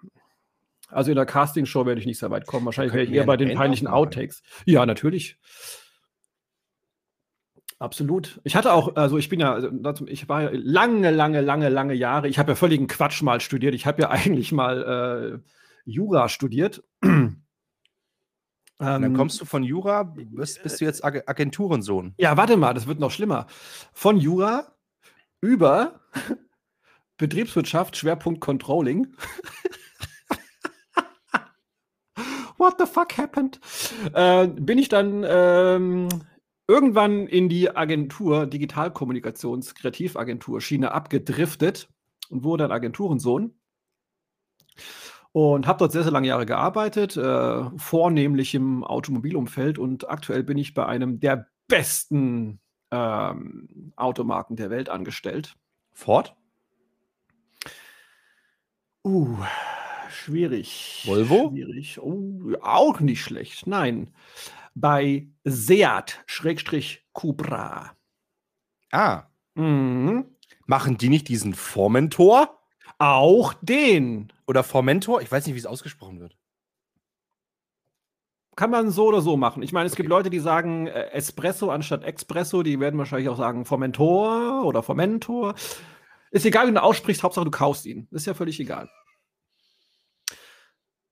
[0.89, 2.65] Also in der Castingshow werde ich nicht sehr weit kommen.
[2.65, 3.89] Wahrscheinlich wäre ich eher bei den Band peinlichen?
[3.89, 4.43] Outtakes.
[4.67, 5.37] Ja, natürlich.
[7.79, 8.41] Absolut.
[8.45, 11.95] Ich hatte auch, also ich bin ja, also ich war ja lange, lange, lange, lange
[11.95, 13.75] Jahre, ich habe ja völligen Quatsch mal studiert.
[13.75, 15.51] Ich habe ja eigentlich mal äh,
[15.85, 16.83] Jura studiert.
[18.79, 22.15] Und Ähm, dann kommst du von Jura, bist, bist du jetzt Ag Agenturensohn.
[22.19, 23.47] Ja, warte mal, das wird noch schlimmer.
[23.95, 24.75] Von Jura
[25.41, 26.01] über
[27.17, 29.15] Betriebswirtschaft, Schwerpunkt Controlling.
[32.59, 33.61] What the fuck happened?
[34.15, 36.09] Äh, bin ich dann ähm,
[36.67, 41.89] irgendwann in die Agentur, Digitalkommunikations-, Kreativagentur Schiene abgedriftet
[42.31, 43.55] und wurde dann Agenturensohn.
[45.33, 49.79] Und habe dort sehr, sehr lange Jahre gearbeitet, äh, vornehmlich im Automobilumfeld.
[49.79, 52.59] Und aktuell bin ich bei einem der besten
[52.91, 55.55] ähm, Automarken der Welt angestellt.
[55.93, 56.35] Ford?
[59.07, 59.37] Uh,
[60.11, 61.05] schwierig.
[61.07, 61.51] Volvo?
[61.51, 62.01] Schwierig.
[62.01, 63.67] Oh, auch nicht schlecht.
[63.69, 64.13] Nein.
[64.75, 67.93] Bei Seat Schrägstrich Cupra.
[68.91, 70.27] Ah, Mhm.
[70.67, 72.59] machen die nicht diesen Formentor?
[72.99, 75.23] Auch den Oder Formentor?
[75.23, 76.37] Ich weiß nicht, wie es ausgesprochen wird.
[78.57, 79.63] kann man so oder so machen.
[79.63, 80.17] Ich meine, es gibt Okay.
[80.17, 82.63] Leute, die sagen äh, Espresso anstatt Expresso.
[82.63, 85.55] Die werden wahrscheinlich auch sagen Formentor oder Formentor.
[86.31, 88.09] Ist egal, wie du aussprichst, Hauptsache du kaufst ihn.
[88.11, 88.91] Ist ja völlig egal.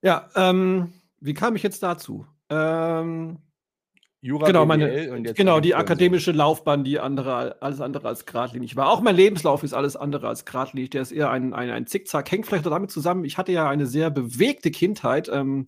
[0.01, 2.27] Ja, ähm, wie kam ich jetzt dazu?
[2.49, 3.39] Ähm,
[4.21, 8.75] Jura, genau, meine, und jetzt genau, die akademische Laufbahn, die andere, alles andere als geradlinig
[8.75, 8.89] war.
[8.89, 10.89] Auch mein Lebenslauf ist alles andere als geradlinig.
[10.89, 12.31] Der ist eher ein, ein, ein Zickzack.
[12.31, 13.23] Hängt vielleicht damit zusammen.
[13.23, 15.29] Ich hatte ja eine sehr bewegte Kindheit.
[15.29, 15.67] Ähm,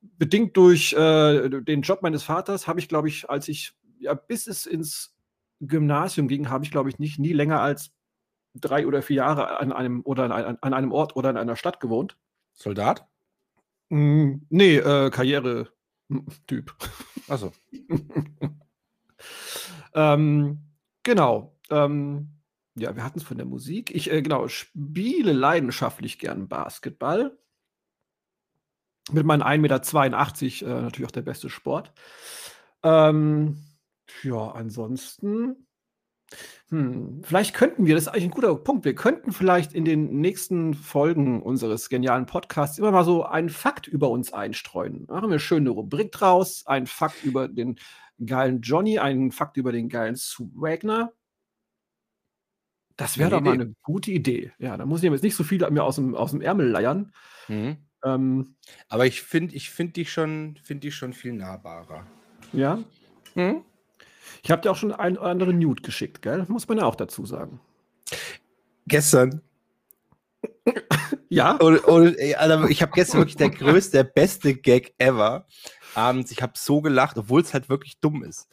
[0.00, 4.46] bedingt durch äh, den Job meines Vaters habe ich, glaube ich, als ich, ja, bis
[4.46, 5.16] es ins
[5.60, 7.90] Gymnasium ging, habe ich, glaube ich, nicht nie länger als
[8.54, 11.80] drei oder vier Jahre an einem oder an, an einem Ort oder in einer Stadt
[11.80, 12.16] gewohnt.
[12.52, 13.06] Soldat?
[13.88, 16.74] Mm, nee, äh, Karriere-Typ.
[17.28, 17.52] Achso.
[19.94, 20.58] ähm,
[21.02, 21.56] genau.
[21.70, 22.28] Ähm,
[22.74, 23.94] ja, wir hatten es von der Musik.
[23.94, 27.38] Ich, äh, genau, spiele leidenschaftlich gern Basketball.
[29.10, 31.92] Mit meinen 1,82 Meter äh, natürlich auch der beste Sport.
[32.82, 33.62] Ähm,
[34.22, 35.66] ja, ansonsten.
[36.70, 40.20] Hm, vielleicht könnten wir, das ist eigentlich ein guter Punkt, wir könnten vielleicht in den
[40.20, 45.04] nächsten Folgen unseres genialen Podcasts immer mal so einen Fakt über uns einstreuen.
[45.08, 47.78] Machen wir schön eine Rubrik draus, einen Fakt über den
[48.24, 51.12] geilen Johnny, einen Fakt über den geilen Swagner.
[52.96, 54.52] Das wäre doch mal eine gute Idee.
[54.58, 57.12] Ja, da muss ich jetzt nicht so viel mir aus dem, aus dem Ärmel leiern.
[57.48, 57.78] Mhm.
[58.04, 58.56] Ähm,
[58.88, 62.06] Aber ich finde ich find dich, schon- find dich schon viel nahbarer.
[62.52, 62.78] ja,
[63.34, 63.64] Mhm.
[64.42, 66.44] Ich habe dir auch schon einen oder anderen Nude geschickt, gell?
[66.48, 67.60] Muss man ja auch dazu sagen.
[68.86, 69.40] Gestern.
[71.28, 75.46] Ja, Und, und, Alter, ich habe gestern wirklich der größte, der beste Gag ever.
[75.94, 78.48] Abends, ich habe so gelacht, obwohl es halt wirklich dumm ist.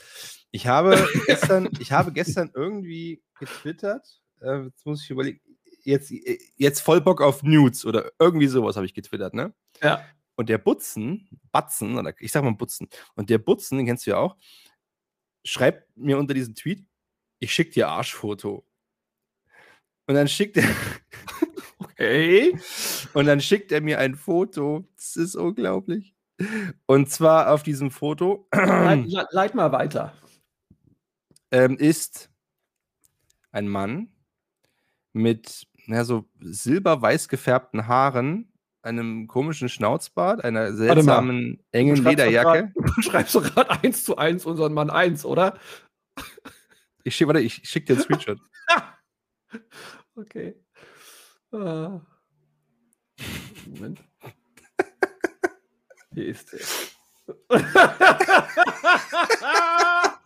[0.52, 4.22] Ich habe gestern, ich habe gestern irgendwie getwittert.
[4.42, 5.42] Äh, jetzt muss ich überlegen.
[5.84, 6.14] Jetzt,
[6.56, 9.54] jetzt voll Bock auf Nudes oder irgendwie sowas habe ich getwittert, ne?
[9.82, 10.02] ja.
[10.36, 14.12] Und der Butzen, Batzen, oder ich sag mal Butzen, und der Butzen, den kennst du
[14.12, 14.38] ja auch,
[15.50, 16.86] schreibt mir unter diesen Tweet,
[17.40, 18.66] ich schick dir Arschfoto.
[20.08, 20.64] Und dann schickt er,
[21.80, 22.58] Okay.
[23.14, 24.88] und dann schickt er mir ein Foto.
[24.96, 26.16] Das ist unglaublich.
[26.86, 30.14] Und zwar auf diesem Foto Leit, le- leit mal weiter.
[31.52, 32.30] ähm, ist
[33.52, 34.12] ein Mann
[35.14, 38.52] mit na, so silber-weiß gefärbten Haaren,
[38.82, 42.72] einem komischen Schnauzbart, einer seltsamen, engen Du Lederjacke.
[42.74, 45.58] grad- Du schreibst doch gerade eins zu eins unseren Mann 1, oder?
[47.04, 48.40] Ich schick, warte, ich schick dir einen Screenshot.
[50.16, 50.54] Okay.
[51.54, 51.58] Äh.
[53.66, 54.04] Moment.
[56.14, 56.60] Hier ist er.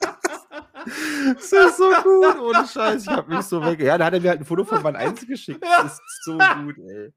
[0.86, 3.04] Das ist so gut, ohne Scheiß.
[3.04, 3.82] Ich hab mich so weg.
[3.82, 5.64] Ja, da hat er mir halt ein Foto von Mann 1 geschickt.
[5.64, 7.14] Das ist so gut, ey.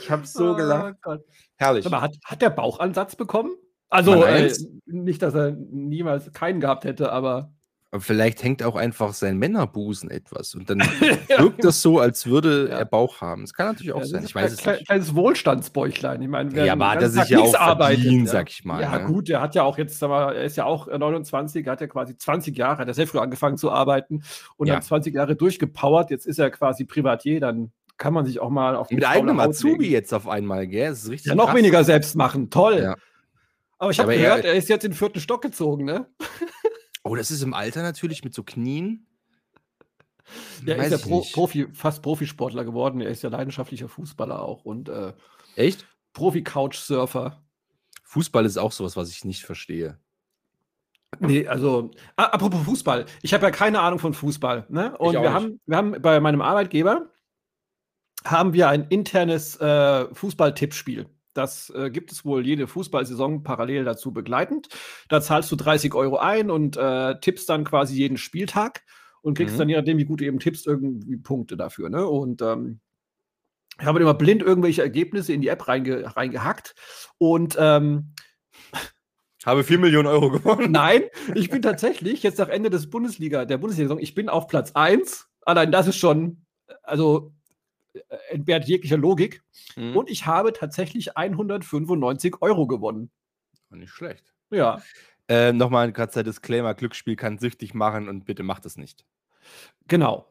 [0.00, 0.94] Ich hab so gelacht.
[0.94, 1.24] Oh Gott.
[1.56, 1.84] Herrlich.
[1.84, 3.52] Sag mal, hat, hat der Bauchansatz bekommen?
[3.90, 4.52] Also, äh,
[4.86, 7.52] nicht, dass er niemals keinen gehabt hätte, aber.
[7.90, 10.78] Aber vielleicht hängt auch einfach sein Männerbusen etwas und dann
[11.38, 12.78] wirkt das so, als würde Ja.
[12.80, 13.42] er Bauch haben.
[13.42, 14.22] Das kann natürlich auch Ja, das sein.
[14.24, 14.86] ist Ich weiß ein es nicht.
[14.88, 16.20] kleines Wohlstandsbäuchlein.
[16.20, 18.98] Ich meine, Ja, aber hat er sich Tag ja auch verdient, sag ich mal, Ja,
[18.98, 19.06] ne?
[19.06, 21.80] gut, der hat ja auch jetzt, sag mal, er ist ja auch äh, 29, hat
[21.80, 24.22] ja quasi 20 Jahre, hat er sehr früh angefangen zu arbeiten
[24.58, 24.74] und Ja.
[24.74, 26.10] dann 20 Jahre durchgepowert.
[26.10, 29.40] Jetzt ist er quasi Privatier, dann kann man sich auch mal auf die Mit eigenem
[29.40, 30.90] Azubi jetzt auf einmal, gell?
[30.90, 31.56] Das ist richtig Ja, noch krass.
[31.56, 32.50] weniger selbst machen.
[32.50, 32.80] Toll.
[32.82, 32.94] Ja.
[33.78, 36.06] Aber ich habe Aber er- gehört, er ist jetzt in den vierten Stock gezogen, ne?
[37.08, 39.06] Oh, das ist im Alter natürlich mit so Knien.
[40.62, 41.24] Der Weiß ist ja Pro.
[41.32, 43.00] Profi, fast Profisportler geworden.
[43.00, 45.14] Er ist ja leidenschaftlicher Fußballer auch und äh,
[45.56, 45.86] Echt?
[46.12, 47.42] Profi-Couch-Surfer.
[48.04, 49.98] Fußball ist auch sowas, was ich nicht verstehe.
[51.20, 53.06] Nee, also, apropos Fußball.
[53.22, 54.66] Ich habe ja keine Ahnung von Fußball.
[54.68, 54.96] Ne?
[54.98, 55.30] Und wir nicht.
[55.30, 57.10] haben, wir haben bei meinem Arbeitgeber
[58.24, 61.06] haben wir ein internes äh, Fußball-Tippspiel.
[61.34, 64.68] Das äh, gibt es wohl jede Fußballsaison parallel dazu begleitend.
[65.08, 68.82] Da zahlst du 30 Euro ein und äh, tippst dann quasi jeden Spieltag
[69.22, 69.58] und kriegst Mhm.
[69.58, 71.90] dann, je nachdem, wie gut du eben tippst, irgendwie Punkte dafür.
[71.90, 72.06] Ne?
[72.06, 72.80] Und ähm,
[73.80, 76.74] ich habe immer blind irgendwelche Ergebnisse in die App reinge reingehackt.
[77.18, 78.14] Und ähm,
[79.44, 80.72] Habe 4 Millionen Euro gewonnen.
[80.72, 81.04] Nein,
[81.34, 85.28] ich bin tatsächlich jetzt nach Ende des Bundesliga, der Bundesliga-Saison, ich bin auf Platz 1.
[85.42, 86.44] Allein das ist schon,
[86.82, 87.32] also
[88.30, 89.42] entbehrt jeglicher Logik.
[89.76, 89.96] Mhm.
[89.96, 93.10] Und ich habe tatsächlich 195 Euro gewonnen.
[93.70, 94.24] Nicht schlecht.
[94.50, 94.80] Ja,
[95.28, 99.04] Äh, Nochmal ein kurzer Disclaimer: Glücksspiel kann süchtig machen und bitte macht es nicht.
[99.86, 100.26] genau.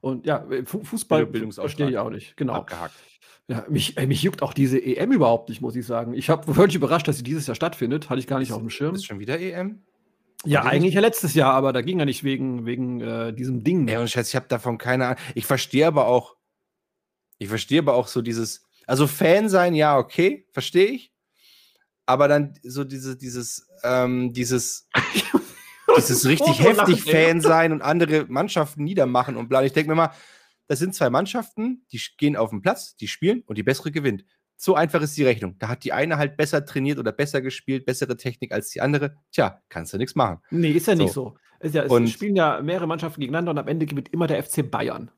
[0.00, 2.36] Und ja, Fu Fußball verstehe ich auch nicht.
[2.36, 2.54] Genau.
[2.54, 2.94] Abgehakt.
[3.46, 6.12] Ja, mich, äh, mich juckt auch diese EM überhaupt nicht, muss ich sagen.
[6.14, 8.10] Ich habe völlig überrascht, dass sie dieses Jahr stattfindet.
[8.10, 8.96] Hatte ich gar nicht auf dem Schirm.
[8.96, 9.82] Ist schon wieder EM?
[10.44, 13.86] Ja, eigentlich ja letztes Jahr, aber da ging ja nicht wegen, wegen äh, diesem Ding.
[13.86, 15.18] Ja, und Scheiß, ich habe davon keine Ahnung.
[15.36, 16.34] Ich verstehe aber auch,
[17.42, 21.12] ich verstehe aber auch so dieses, also Fan sein, ja, okay, verstehe ich.
[22.06, 24.88] Aber dann so diese, dieses, ähm, dieses,
[25.96, 27.02] dieses richtig heftig.
[27.04, 29.62] Fan sein und andere Mannschaften niedermachen und bla.
[29.62, 30.10] Ich denke mir mal,
[30.66, 34.24] das sind zwei Mannschaften, die gehen auf den Platz, die spielen und die bessere gewinnt.
[34.56, 35.56] So einfach ist die Rechnung.
[35.58, 39.16] Da hat die eine halt besser trainiert oder besser gespielt, bessere Technik als die andere.
[39.32, 40.38] Tja, kannst du nichts machen.
[40.50, 41.30] Nee, ist ja nicht So.
[41.60, 41.66] so.
[41.66, 44.42] Ist ja, es Und- spielen ja mehrere Mannschaften gegeneinander und am Ende gewinnt immer der
[44.42, 45.10] FC Bayern.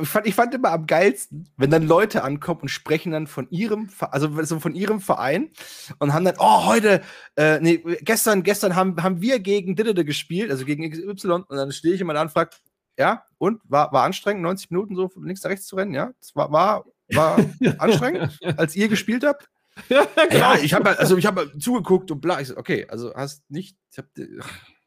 [0.00, 3.50] Ich, fand, ich fand immer am geilsten, wenn dann Leute ankommen und sprechen dann von
[3.50, 5.50] ihrem, also so von ihrem Verein
[5.98, 7.02] und haben dann, oh, heute,
[7.34, 11.72] äh, nee, gestern, gestern haben, haben wir gegen Diddede gespielt, also gegen XY, und dann
[11.72, 12.50] stehe ich immer da und frage,
[12.96, 16.12] ja, und war, war anstrengend, 90 Minuten so von links nach rechts zu rennen, ja?
[16.20, 17.38] Das war, war, war
[17.78, 19.50] anstrengend, als ihr gespielt habt?
[19.88, 22.40] ja, Ja, ich habe also ich habe zugeguckt und bla.
[22.40, 24.08] Ich so, okay, also hast nicht, ich habe,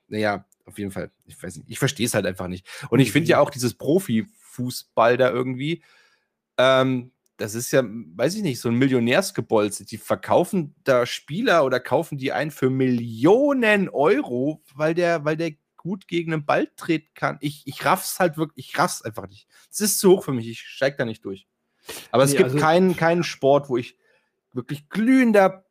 [0.08, 2.66] naja, auf jeden Fall, ich weiß nicht, ich verstehe es halt einfach nicht.
[2.90, 3.74] Und ich finde ja auch dieses
[4.58, 5.84] Profifußball da irgendwie,
[6.58, 9.78] ähm, das ist ja, weiß ich nicht, so ein Millionärsgebolz.
[9.86, 15.52] Die verkaufen da Spieler oder kaufen die ein für Millionen Euro, weil der, weil der
[15.76, 17.38] gut gegen einen Ball treten kann.
[17.42, 19.48] Ich, ich raff's halt wirklich, ich raff's einfach nicht.
[19.72, 21.48] Es ist zu hoch für mich, ich steig da nicht durch.
[22.12, 23.96] Aber es Nee, gibt also- keinen, keinen Sport, wo ich
[24.54, 25.64] wirklich glühender,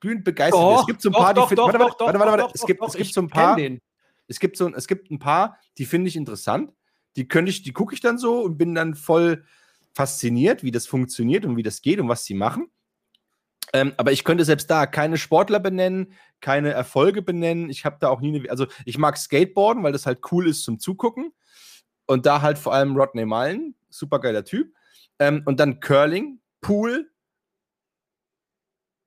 [0.00, 0.78] glühend begeistert bin.
[0.80, 2.54] Es gibt so ein paar, die find- warte, warte, warte, warte, warte.
[2.54, 3.80] Es gibt, es gibt so ein paar, Den.
[4.26, 6.72] es gibt so es gibt ein paar, die finde ich interessant.
[7.16, 9.44] Die könnte ich, die gucke ich dann so und bin dann voll
[9.92, 12.70] fasziniert, wie das funktioniert und wie das geht und was sie machen.
[13.72, 17.70] Ähm, aber ich könnte selbst da keine Sportler benennen, keine Erfolge benennen.
[17.70, 20.64] Ich habe da auch nie eine, also ich mag Skateboarden, weil das halt cool ist
[20.64, 21.32] zum Zugucken.
[22.06, 24.74] Und da halt vor allem Rodney Mullen, super geiler Typ.
[25.20, 27.10] Ähm, und dann Curling, Pool,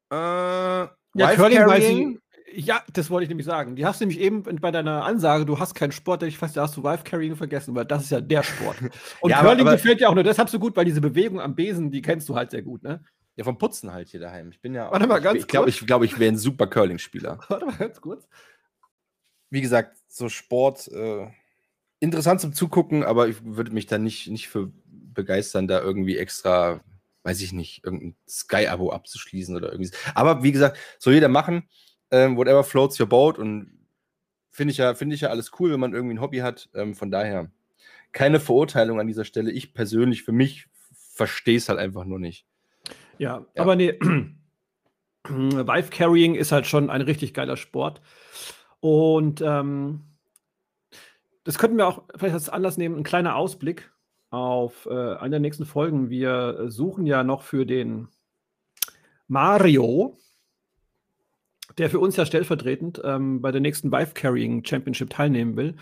[0.09, 2.19] äh, Ja, Curling, weil Carrying.
[2.55, 3.75] Ja, das wollte ich nämlich sagen.
[3.75, 6.55] Die hast du nämlich eben bei deiner Ansage, du hast keinen Sport, da ich fast,
[6.57, 8.77] da hast du Wife Carrying vergessen, weil das ist ja der Sport.
[9.21, 11.41] Und Ja, aber- Curling aber- gefällt dir auch nur deshalb so gut, weil diese Bewegung
[11.41, 13.03] am Besen, die kennst du halt sehr gut, ne?
[13.35, 14.49] Ja, vom Putzen halt hier daheim.
[14.51, 14.91] Ich bin ja.
[14.91, 15.81] Warte mal ganz Ich glaube, kurz.
[15.81, 17.39] ich, glaub, ich wäre ein super Curling-Spieler.
[17.47, 18.27] Warte mal ganz kurz.
[19.49, 21.27] Wie gesagt, so Sport äh,
[21.99, 26.81] interessant zum Zugucken, aber ich würde mich da nicht, nicht für begeistern, da irgendwie extra,
[27.23, 29.91] weiß ich nicht, irgendein Sky-Abo abzuschließen oder irgendwie.
[30.15, 31.67] Aber wie gesagt, soll jeder machen.
[32.13, 33.71] Ähm, whatever floats your boat und
[34.51, 36.69] finde ich ja, finde ich ja alles cool, wenn man irgendwie ein Hobby hat.
[36.75, 37.49] Ähm, von daher
[38.11, 39.51] keine Verurteilung an dieser Stelle.
[39.51, 40.67] Ich persönlich, für mich,
[41.13, 42.45] verstehe es halt einfach nur nicht.
[43.17, 43.61] Ja, ja.
[43.61, 43.97] aber nee,
[45.27, 48.01] Vive Carrying ist halt schon ein richtig geiler Sport.
[48.79, 50.01] Und ähm,
[51.43, 53.91] das könnten wir auch vielleicht als Anlass nehmen, ein kleiner Ausblick
[54.29, 56.09] auf äh, eine der nächsten Folgen.
[56.09, 58.07] Wir suchen ja noch für den
[59.27, 60.17] Mario,
[61.77, 65.75] der für uns ja stellvertretend ähm, bei der nächsten Vive Carrying Championship teilnehmen will,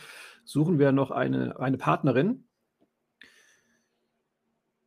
[0.46, 2.46] suchen wir noch eine, eine Partnerin.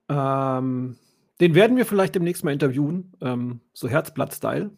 [0.09, 0.97] Ähm,
[1.41, 4.71] den werden wir vielleicht demnächst mal interviewen, ähm, so Herzblatt-Style.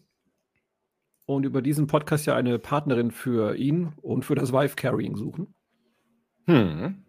[1.25, 5.53] Und über diesen Podcast ja eine Partnerin für ihn und für das Vive Carrying suchen.
[6.45, 7.03] Hm.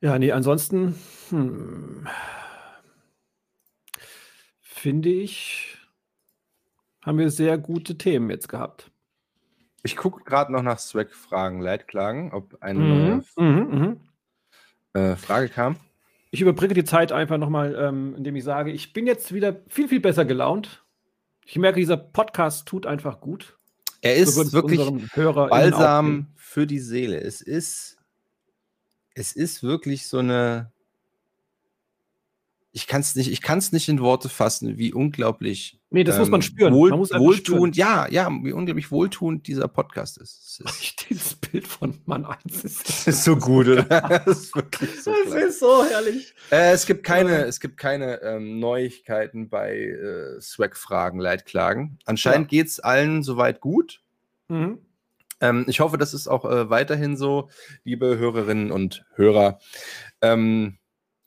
[0.00, 0.94] Ja, nee, ansonsten
[1.30, 2.06] hm,
[4.60, 5.78] finde ich,
[7.02, 8.90] haben wir sehr gute Themen jetzt gehabt.
[9.82, 14.00] Ich gucke gerade noch nach Swag-Fragen, Leitklagen, ob eine mhm, neue mhm,
[14.94, 15.00] mhm.
[15.00, 15.76] äh, Frage kam.
[16.30, 19.88] Ich überbrücke die Zeit einfach nochmal, ähm, indem ich sage, ich bin jetzt wieder viel,
[19.88, 20.84] viel besser gelaunt.
[21.44, 23.58] Ich merke, dieser Podcast tut einfach gut.
[24.00, 24.80] Er ist so wirklich
[25.14, 27.20] Balsam für die Seele.
[27.20, 27.98] Es ist,
[29.14, 30.72] es ist wirklich so eine,
[32.74, 35.78] ich kann es nicht, ich kann es nicht in Worte fassen, wie unglaublich.
[35.90, 36.74] Nee, das ähm, muss man ähm, spüren.
[36.74, 38.08] Wohl, man muss wohltuend, spüren.
[38.08, 40.60] ja, ja, wie unglaublich wohltuend dieser Podcast ist.
[40.64, 43.82] ist Dieses Bild von Mann 1 ist, das ist so gut, oder?
[43.82, 45.12] das ist wirklich so.
[45.24, 46.34] Das ist so herrlich.
[46.50, 51.98] Äh, es gibt keine, es gibt keine ähm, Neuigkeiten bei äh, Swag-Fragen, Leitklagen.
[52.06, 52.58] Anscheinend ja.
[52.58, 54.00] geht es allen soweit gut.
[54.48, 54.78] Mhm.
[55.42, 57.50] Ähm, ich hoffe, das ist auch äh, weiterhin so,
[57.84, 59.58] liebe Hörerinnen und Hörer.
[60.22, 60.78] Ähm,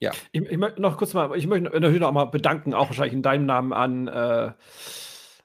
[0.05, 0.11] ja.
[0.31, 3.23] Ich, ich, möchte noch kurz mal, ich möchte natürlich noch mal bedanken, auch wahrscheinlich in
[3.23, 4.51] deinem Namen an, äh,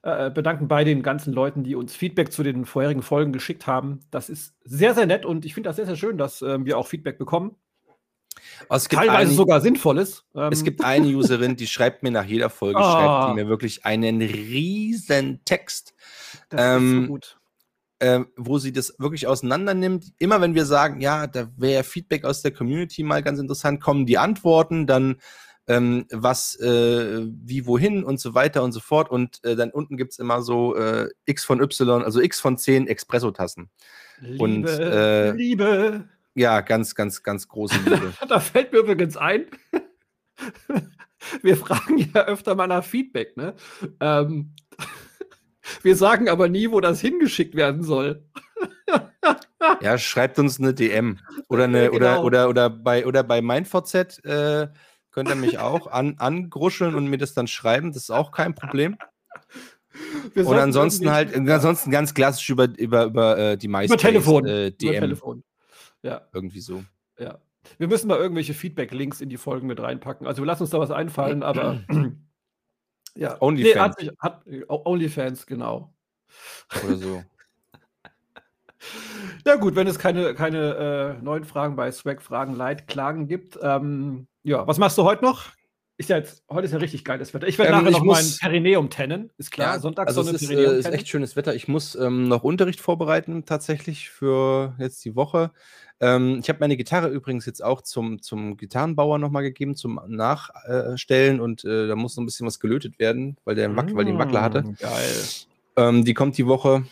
[0.02, 4.00] äh, bedanken bei den ganzen Leuten, die uns Feedback zu den vorherigen Folgen geschickt haben.
[4.10, 6.78] Das ist sehr, sehr nett und ich finde das sehr, sehr schön, dass äh, wir
[6.78, 7.56] auch Feedback bekommen.
[8.68, 10.24] Also Teilweise eine, sogar Sinnvolles.
[10.34, 10.52] Ähm.
[10.52, 12.92] Es gibt eine Userin, die schreibt mir nach jeder Folge, ah.
[12.92, 15.94] schreibt die mir wirklich einen riesen Text.
[16.48, 17.39] Das ähm, ist so ähm, gut
[18.00, 20.12] äh, wo sie das wirklich auseinander nimmt.
[20.18, 24.06] Immer wenn wir sagen, ja, da wäre Feedback aus der Community mal ganz interessant, kommen
[24.06, 25.16] die Antworten, dann
[25.68, 29.10] ähm, was, äh, wie, wohin und so weiter und so fort.
[29.10, 32.58] Und äh, dann unten gibt es immer so äh, X von Y, also X von
[32.58, 33.70] 10 Espresso-Tassen.
[34.20, 36.08] Liebe, und, äh, Liebe.
[36.34, 38.12] Ja, ganz, ganz, ganz große Liebe.
[38.28, 39.46] da fällt mir übrigens ein,
[41.42, 43.54] wir fragen ja öfter mal nach Feedback, ne?
[44.00, 44.54] Ähm,
[45.82, 48.24] wir sagen aber nie, wo das hingeschickt werden soll.
[49.80, 51.18] ja, schreibt uns eine DM.
[51.48, 52.24] Oder, eine, ja, genau.
[52.24, 54.68] oder, oder, oder bei, oder bei MeinVZ äh,
[55.10, 57.92] könnt ihr mich auch an, angruscheln und mir das dann schreiben.
[57.92, 58.96] Das ist auch kein Problem.
[60.34, 63.92] Wir und ansonsten halt, ansonsten ganz klassisch über, über, über äh, die meisten.
[63.92, 64.46] Über Telefon.
[64.46, 64.90] Äh, DM.
[64.90, 65.44] Über Telefon.
[66.02, 66.22] Ja.
[66.32, 66.84] Irgendwie so.
[67.18, 67.38] Ja.
[67.78, 70.26] Wir müssen mal irgendwelche Feedback-Links in die Folgen mit reinpacken.
[70.26, 71.80] Also wir lassen uns da was einfallen, aber
[73.14, 73.40] Ja.
[73.40, 73.96] OnlyFans.
[74.00, 75.92] Nee, hat, hat, OnlyFans, genau.
[76.84, 77.24] Oder so.
[79.46, 83.58] ja, gut, wenn es keine, keine äh, neuen Fragen bei Swag, Fragen, Leid, Klagen gibt.
[83.62, 85.46] Ähm, ja, was machst du heute noch?
[86.00, 87.46] Ist ja jetzt, heute ist ja richtig geiles Wetter.
[87.46, 89.74] Ich werde ähm, nachher noch mein Perineum tennen, ist klar.
[89.74, 91.54] Ja, Sonntag also es ist, äh, ist echt schönes Wetter.
[91.54, 95.50] Ich muss ähm, noch Unterricht vorbereiten, tatsächlich für jetzt die Woche.
[96.00, 101.38] Ähm, ich habe meine Gitarre übrigens jetzt auch zum, zum Gitarrenbauer nochmal gegeben, zum Nachstellen
[101.38, 104.12] und äh, da muss noch ein bisschen was gelötet werden, weil der Wack, weil die
[104.12, 104.62] einen Wackler hatte.
[104.62, 105.22] Mm, geil.
[105.76, 106.82] Ähm, die kommt die Woche.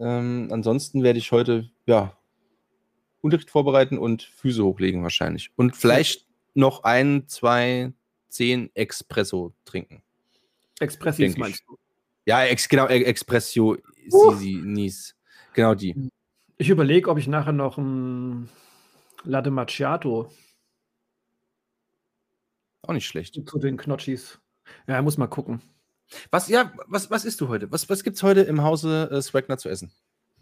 [0.00, 2.16] Ähm, ansonsten werde ich heute, ja,
[3.20, 5.50] Unterricht vorbereiten und Füße hochlegen wahrscheinlich.
[5.56, 7.92] Und vielleicht noch ein, zwei,
[8.28, 10.02] zehn Espresso trinken.
[10.80, 11.78] Expressis meinst du?
[12.24, 13.76] Ja, ex, genau, Expressio
[14.12, 14.30] uh.
[14.32, 15.16] Sisi Nies.
[15.54, 15.94] Genau die.
[15.94, 16.10] Hm.
[16.58, 18.48] Ich überlege, ob ich nachher noch ein
[19.24, 20.30] Latte Macchiato.
[22.82, 23.34] Auch nicht schlecht.
[23.34, 24.38] Zu den Knotschis.
[24.86, 25.62] Ja, muss mal gucken.
[26.30, 27.70] Was, ja, was, was isst du heute?
[27.70, 29.92] Was, was gibt es heute im Hause äh, Swagner zu essen?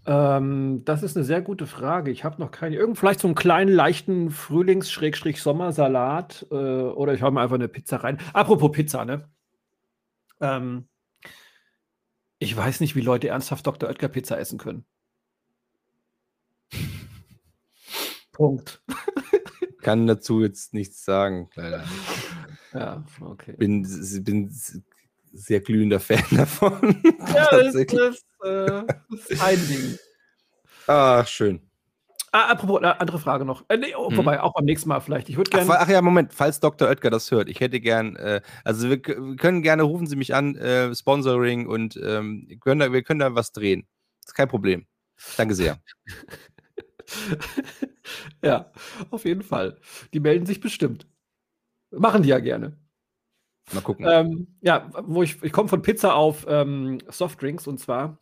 [0.07, 2.13] Ähm, das ist eine sehr gute Frage.
[2.13, 2.77] Ich habe noch keine.
[2.77, 7.97] Irgend vielleicht so einen kleinen, leichten Frühlings-Sommersalat äh, oder ich habe mir einfach eine Pizza
[7.99, 8.19] rein.
[8.33, 9.29] Apropos Pizza, ne?
[10.41, 10.87] Ähm,
[12.39, 13.89] ich weiß nicht, wie Leute ernsthaft Dr.
[13.89, 14.85] Oetker Pizza essen können.
[18.33, 18.83] Punkt.
[19.81, 21.85] Kann dazu jetzt nichts sagen, leider.
[22.73, 23.55] Ja, okay.
[23.57, 23.83] Bin,
[24.25, 24.51] bin
[25.37, 27.01] sehr glühender Fan davon.
[27.35, 29.99] Ja, das ist, äh, das ist ein Ding.
[30.87, 31.61] Ach, schön.
[32.33, 33.65] Ah, apropos, andere Frage noch.
[33.69, 34.19] Äh, nee, oh, mhm.
[34.19, 35.29] Wobei, auch beim nächsten Mal vielleicht.
[35.29, 35.71] Ich würde gerne.
[35.71, 36.89] Ach, ach, ja, Moment, falls Dr.
[36.89, 40.35] Oetker das hört, ich hätte gern, äh, also wir, wir, können gerne, rufen Sie mich
[40.35, 43.87] an, äh, Sponsoring und ähm, wir, können da, wir können da was drehen.
[44.21, 44.87] Das ist kein Problem.
[45.37, 45.79] Danke sehr.
[48.43, 48.71] Ja,
[49.11, 49.79] auf jeden Fall.
[50.13, 51.07] Die melden sich bestimmt.
[51.91, 52.77] Machen die ja gerne.
[53.73, 54.07] Mal gucken.
[54.09, 58.19] Ähm, ja, wo ich, ich komme von Pizza auf ähm, Softdrinks und zwar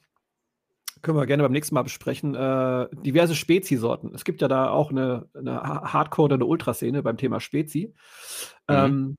[1.02, 4.12] können wir gerne beim nächsten Mal besprechen, äh, diverse Spezi-Sorten.
[4.14, 7.94] Es gibt ja da auch eine, eine Hardcore- oder eine Ultraszene beim Thema Spezi.
[8.68, 8.74] Mhm.
[8.74, 9.16] Ähm,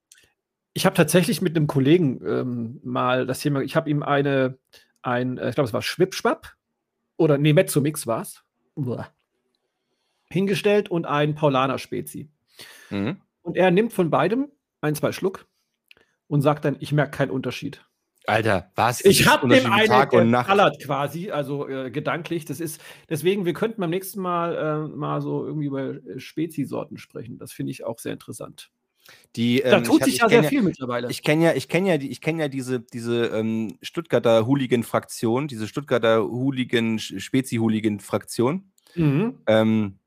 [0.74, 4.58] ich habe tatsächlich mit einem Kollegen ähm, mal das Thema, ich habe ihm eine,
[5.00, 6.54] ein, äh, ich glaube, es war Schwipschwapp
[7.16, 8.44] oder nee, Mezzomix war es,
[10.28, 12.28] hingestellt und ein Paulaner Spezi.
[12.90, 13.22] Mhm.
[13.42, 14.50] Und er nimmt von beidem
[14.80, 15.46] ein, zwei Schluck
[16.28, 17.84] und sagt dann, ich merke keinen Unterschied.
[18.26, 19.04] Alter, was?
[19.04, 20.48] Ich habe dem einen Tag und Nacht.
[20.48, 22.44] Ballert quasi, also äh, gedanklich.
[22.44, 26.98] Das ist deswegen, wir könnten beim nächsten Mal äh, mal so irgendwie über äh, Spezi-Sorten
[26.98, 27.38] sprechen.
[27.38, 28.70] Das finde ich auch sehr interessant.
[29.36, 31.08] Die, ähm, da tut sich ja sehr ja, viel mittlerweile.
[31.10, 35.68] Ich kenne ja, ich kenne ja, ich kenne ja diese, diese ähm, Stuttgarter Hooligan-Fraktion, diese
[35.68, 38.72] Stuttgarter Hooligan, Spezi-Hooligan-Fraktion.
[38.96, 39.38] Mhm.
[39.46, 39.98] Ähm,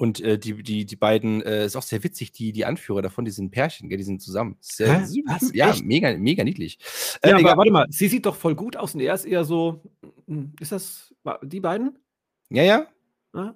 [0.00, 3.26] und äh, die, die, die beiden, äh, ist auch sehr witzig, die, die Anführer davon,
[3.26, 4.56] die sind Pärchen, gell, die sind zusammen.
[4.60, 5.52] Sehr, Was?
[5.52, 6.78] Ja, mega, mega niedlich.
[7.20, 9.44] Äh, ja, aber warte mal, sie sieht doch voll gut aus und er ist eher
[9.44, 9.82] so,
[10.26, 11.98] hm, ist das die beiden?
[12.48, 12.86] Ja, ja.
[13.34, 13.54] Ja,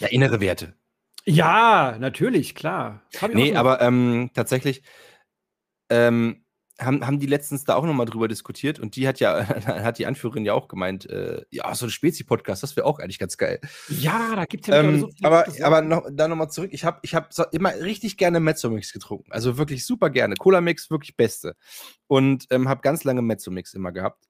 [0.00, 0.74] ja innere Werte.
[1.24, 3.00] Ja, natürlich, klar.
[3.32, 4.82] Nee, aber ähm, tatsächlich,
[5.88, 6.43] ähm,
[6.80, 10.06] haben, haben die letztens da auch nochmal drüber diskutiert und die hat ja, hat die
[10.06, 13.60] Anführerin ja auch gemeint, äh, ja, so ein Spezi-Podcast, das wäre auch eigentlich ganz geil.
[13.88, 16.84] Ja, da gibt es ja ähm, so viel Aber, aber noch, da nochmal zurück, ich
[16.84, 19.30] habe ich hab so immer richtig gerne Mezzo-Mix getrunken.
[19.32, 20.34] Also wirklich super gerne.
[20.36, 21.56] Cola-Mix, wirklich beste.
[22.06, 24.24] Und ähm, habe ganz lange Mezzo-Mix immer gehabt.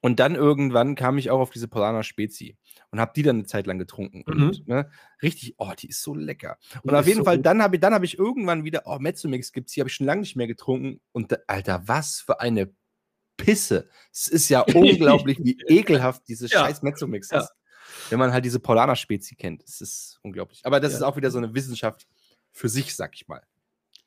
[0.00, 2.56] Und dann irgendwann kam ich auch auf diese Polana Spezi
[2.90, 4.22] und habe die dann eine Zeit lang getrunken.
[4.26, 4.42] Mhm.
[4.42, 4.90] Und ne,
[5.22, 6.56] richtig, oh, die ist so lecker.
[6.82, 9.52] Und die auf jeden so Fall, dann habe ich, hab ich irgendwann wieder, oh, Mezzomix
[9.52, 11.00] gibt es, die habe ich schon lange nicht mehr getrunken.
[11.12, 12.72] Und Alter, was für eine
[13.36, 13.88] Pisse.
[14.12, 16.60] Es ist ja unglaublich, wie ekelhaft diese ja.
[16.60, 17.40] scheiß Mezzomix ja.
[17.40, 17.52] ist.
[18.10, 19.64] Wenn man halt diese Polana Spezi kennt.
[19.64, 20.60] Es ist unglaublich.
[20.64, 20.98] Aber das ja.
[20.98, 22.06] ist auch wieder so eine Wissenschaft
[22.52, 23.42] für sich, sag ich mal.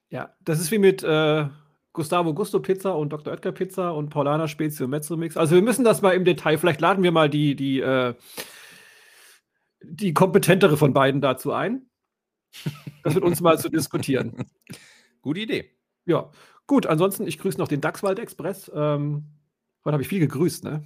[0.09, 1.03] Ja, das ist wie mit.
[1.03, 1.47] Äh
[1.93, 3.33] Gustavo Gusto Pizza und Dr.
[3.33, 5.35] Oetker Pizza und Paulana Spezio Mezzo Mix.
[5.35, 8.13] Also wir müssen das mal im Detail, vielleicht laden wir mal die, die, äh,
[9.83, 11.87] die kompetentere von beiden dazu ein.
[13.03, 14.45] Das mit uns mal zu diskutieren.
[15.21, 15.71] Gute Idee.
[16.05, 16.29] Ja,
[16.67, 16.85] gut.
[16.85, 18.71] Ansonsten, ich grüße noch den Dachswald Express.
[18.73, 19.25] Ähm,
[19.85, 20.83] heute habe ich viel gegrüßt, ne?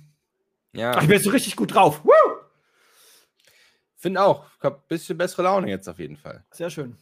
[0.74, 0.92] Ja.
[0.92, 2.04] Ach, ich bin jetzt so richtig gut drauf.
[2.04, 2.12] Woo!
[3.96, 4.46] Finde auch.
[4.58, 6.46] Ich habe ein bisschen bessere Laune jetzt auf jeden Fall.
[6.52, 6.98] Sehr schön.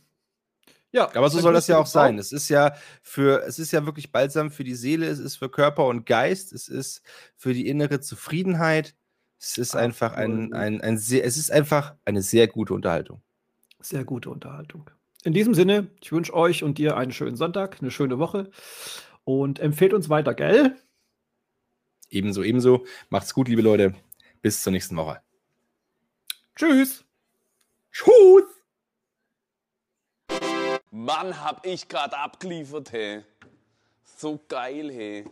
[0.93, 2.19] Ja, aber so soll das ja auch sein.
[2.19, 5.49] Es ist ja für, es ist ja wirklich balsam für die Seele, es ist für
[5.49, 7.01] Körper und Geist, es ist
[7.35, 8.95] für die innere Zufriedenheit.
[9.39, 13.23] Es ist einfach ein, ein, ein sehr, es ist einfach eine sehr gute Unterhaltung.
[13.79, 14.89] Sehr gute Unterhaltung.
[15.23, 18.51] In diesem Sinne, ich wünsche euch und dir einen schönen Sonntag, eine schöne Woche
[19.23, 20.75] und empfehlt uns weiter, gell?
[22.09, 22.85] Ebenso, ebenso.
[23.09, 23.95] Macht's gut, liebe Leute.
[24.43, 25.21] Bis zur nächsten Woche.
[26.55, 27.03] Tschüss.
[27.91, 28.62] Tschüss.
[30.95, 33.23] Mann, hab ich grad abgeliefert, hey.
[34.15, 35.25] So geil, hey.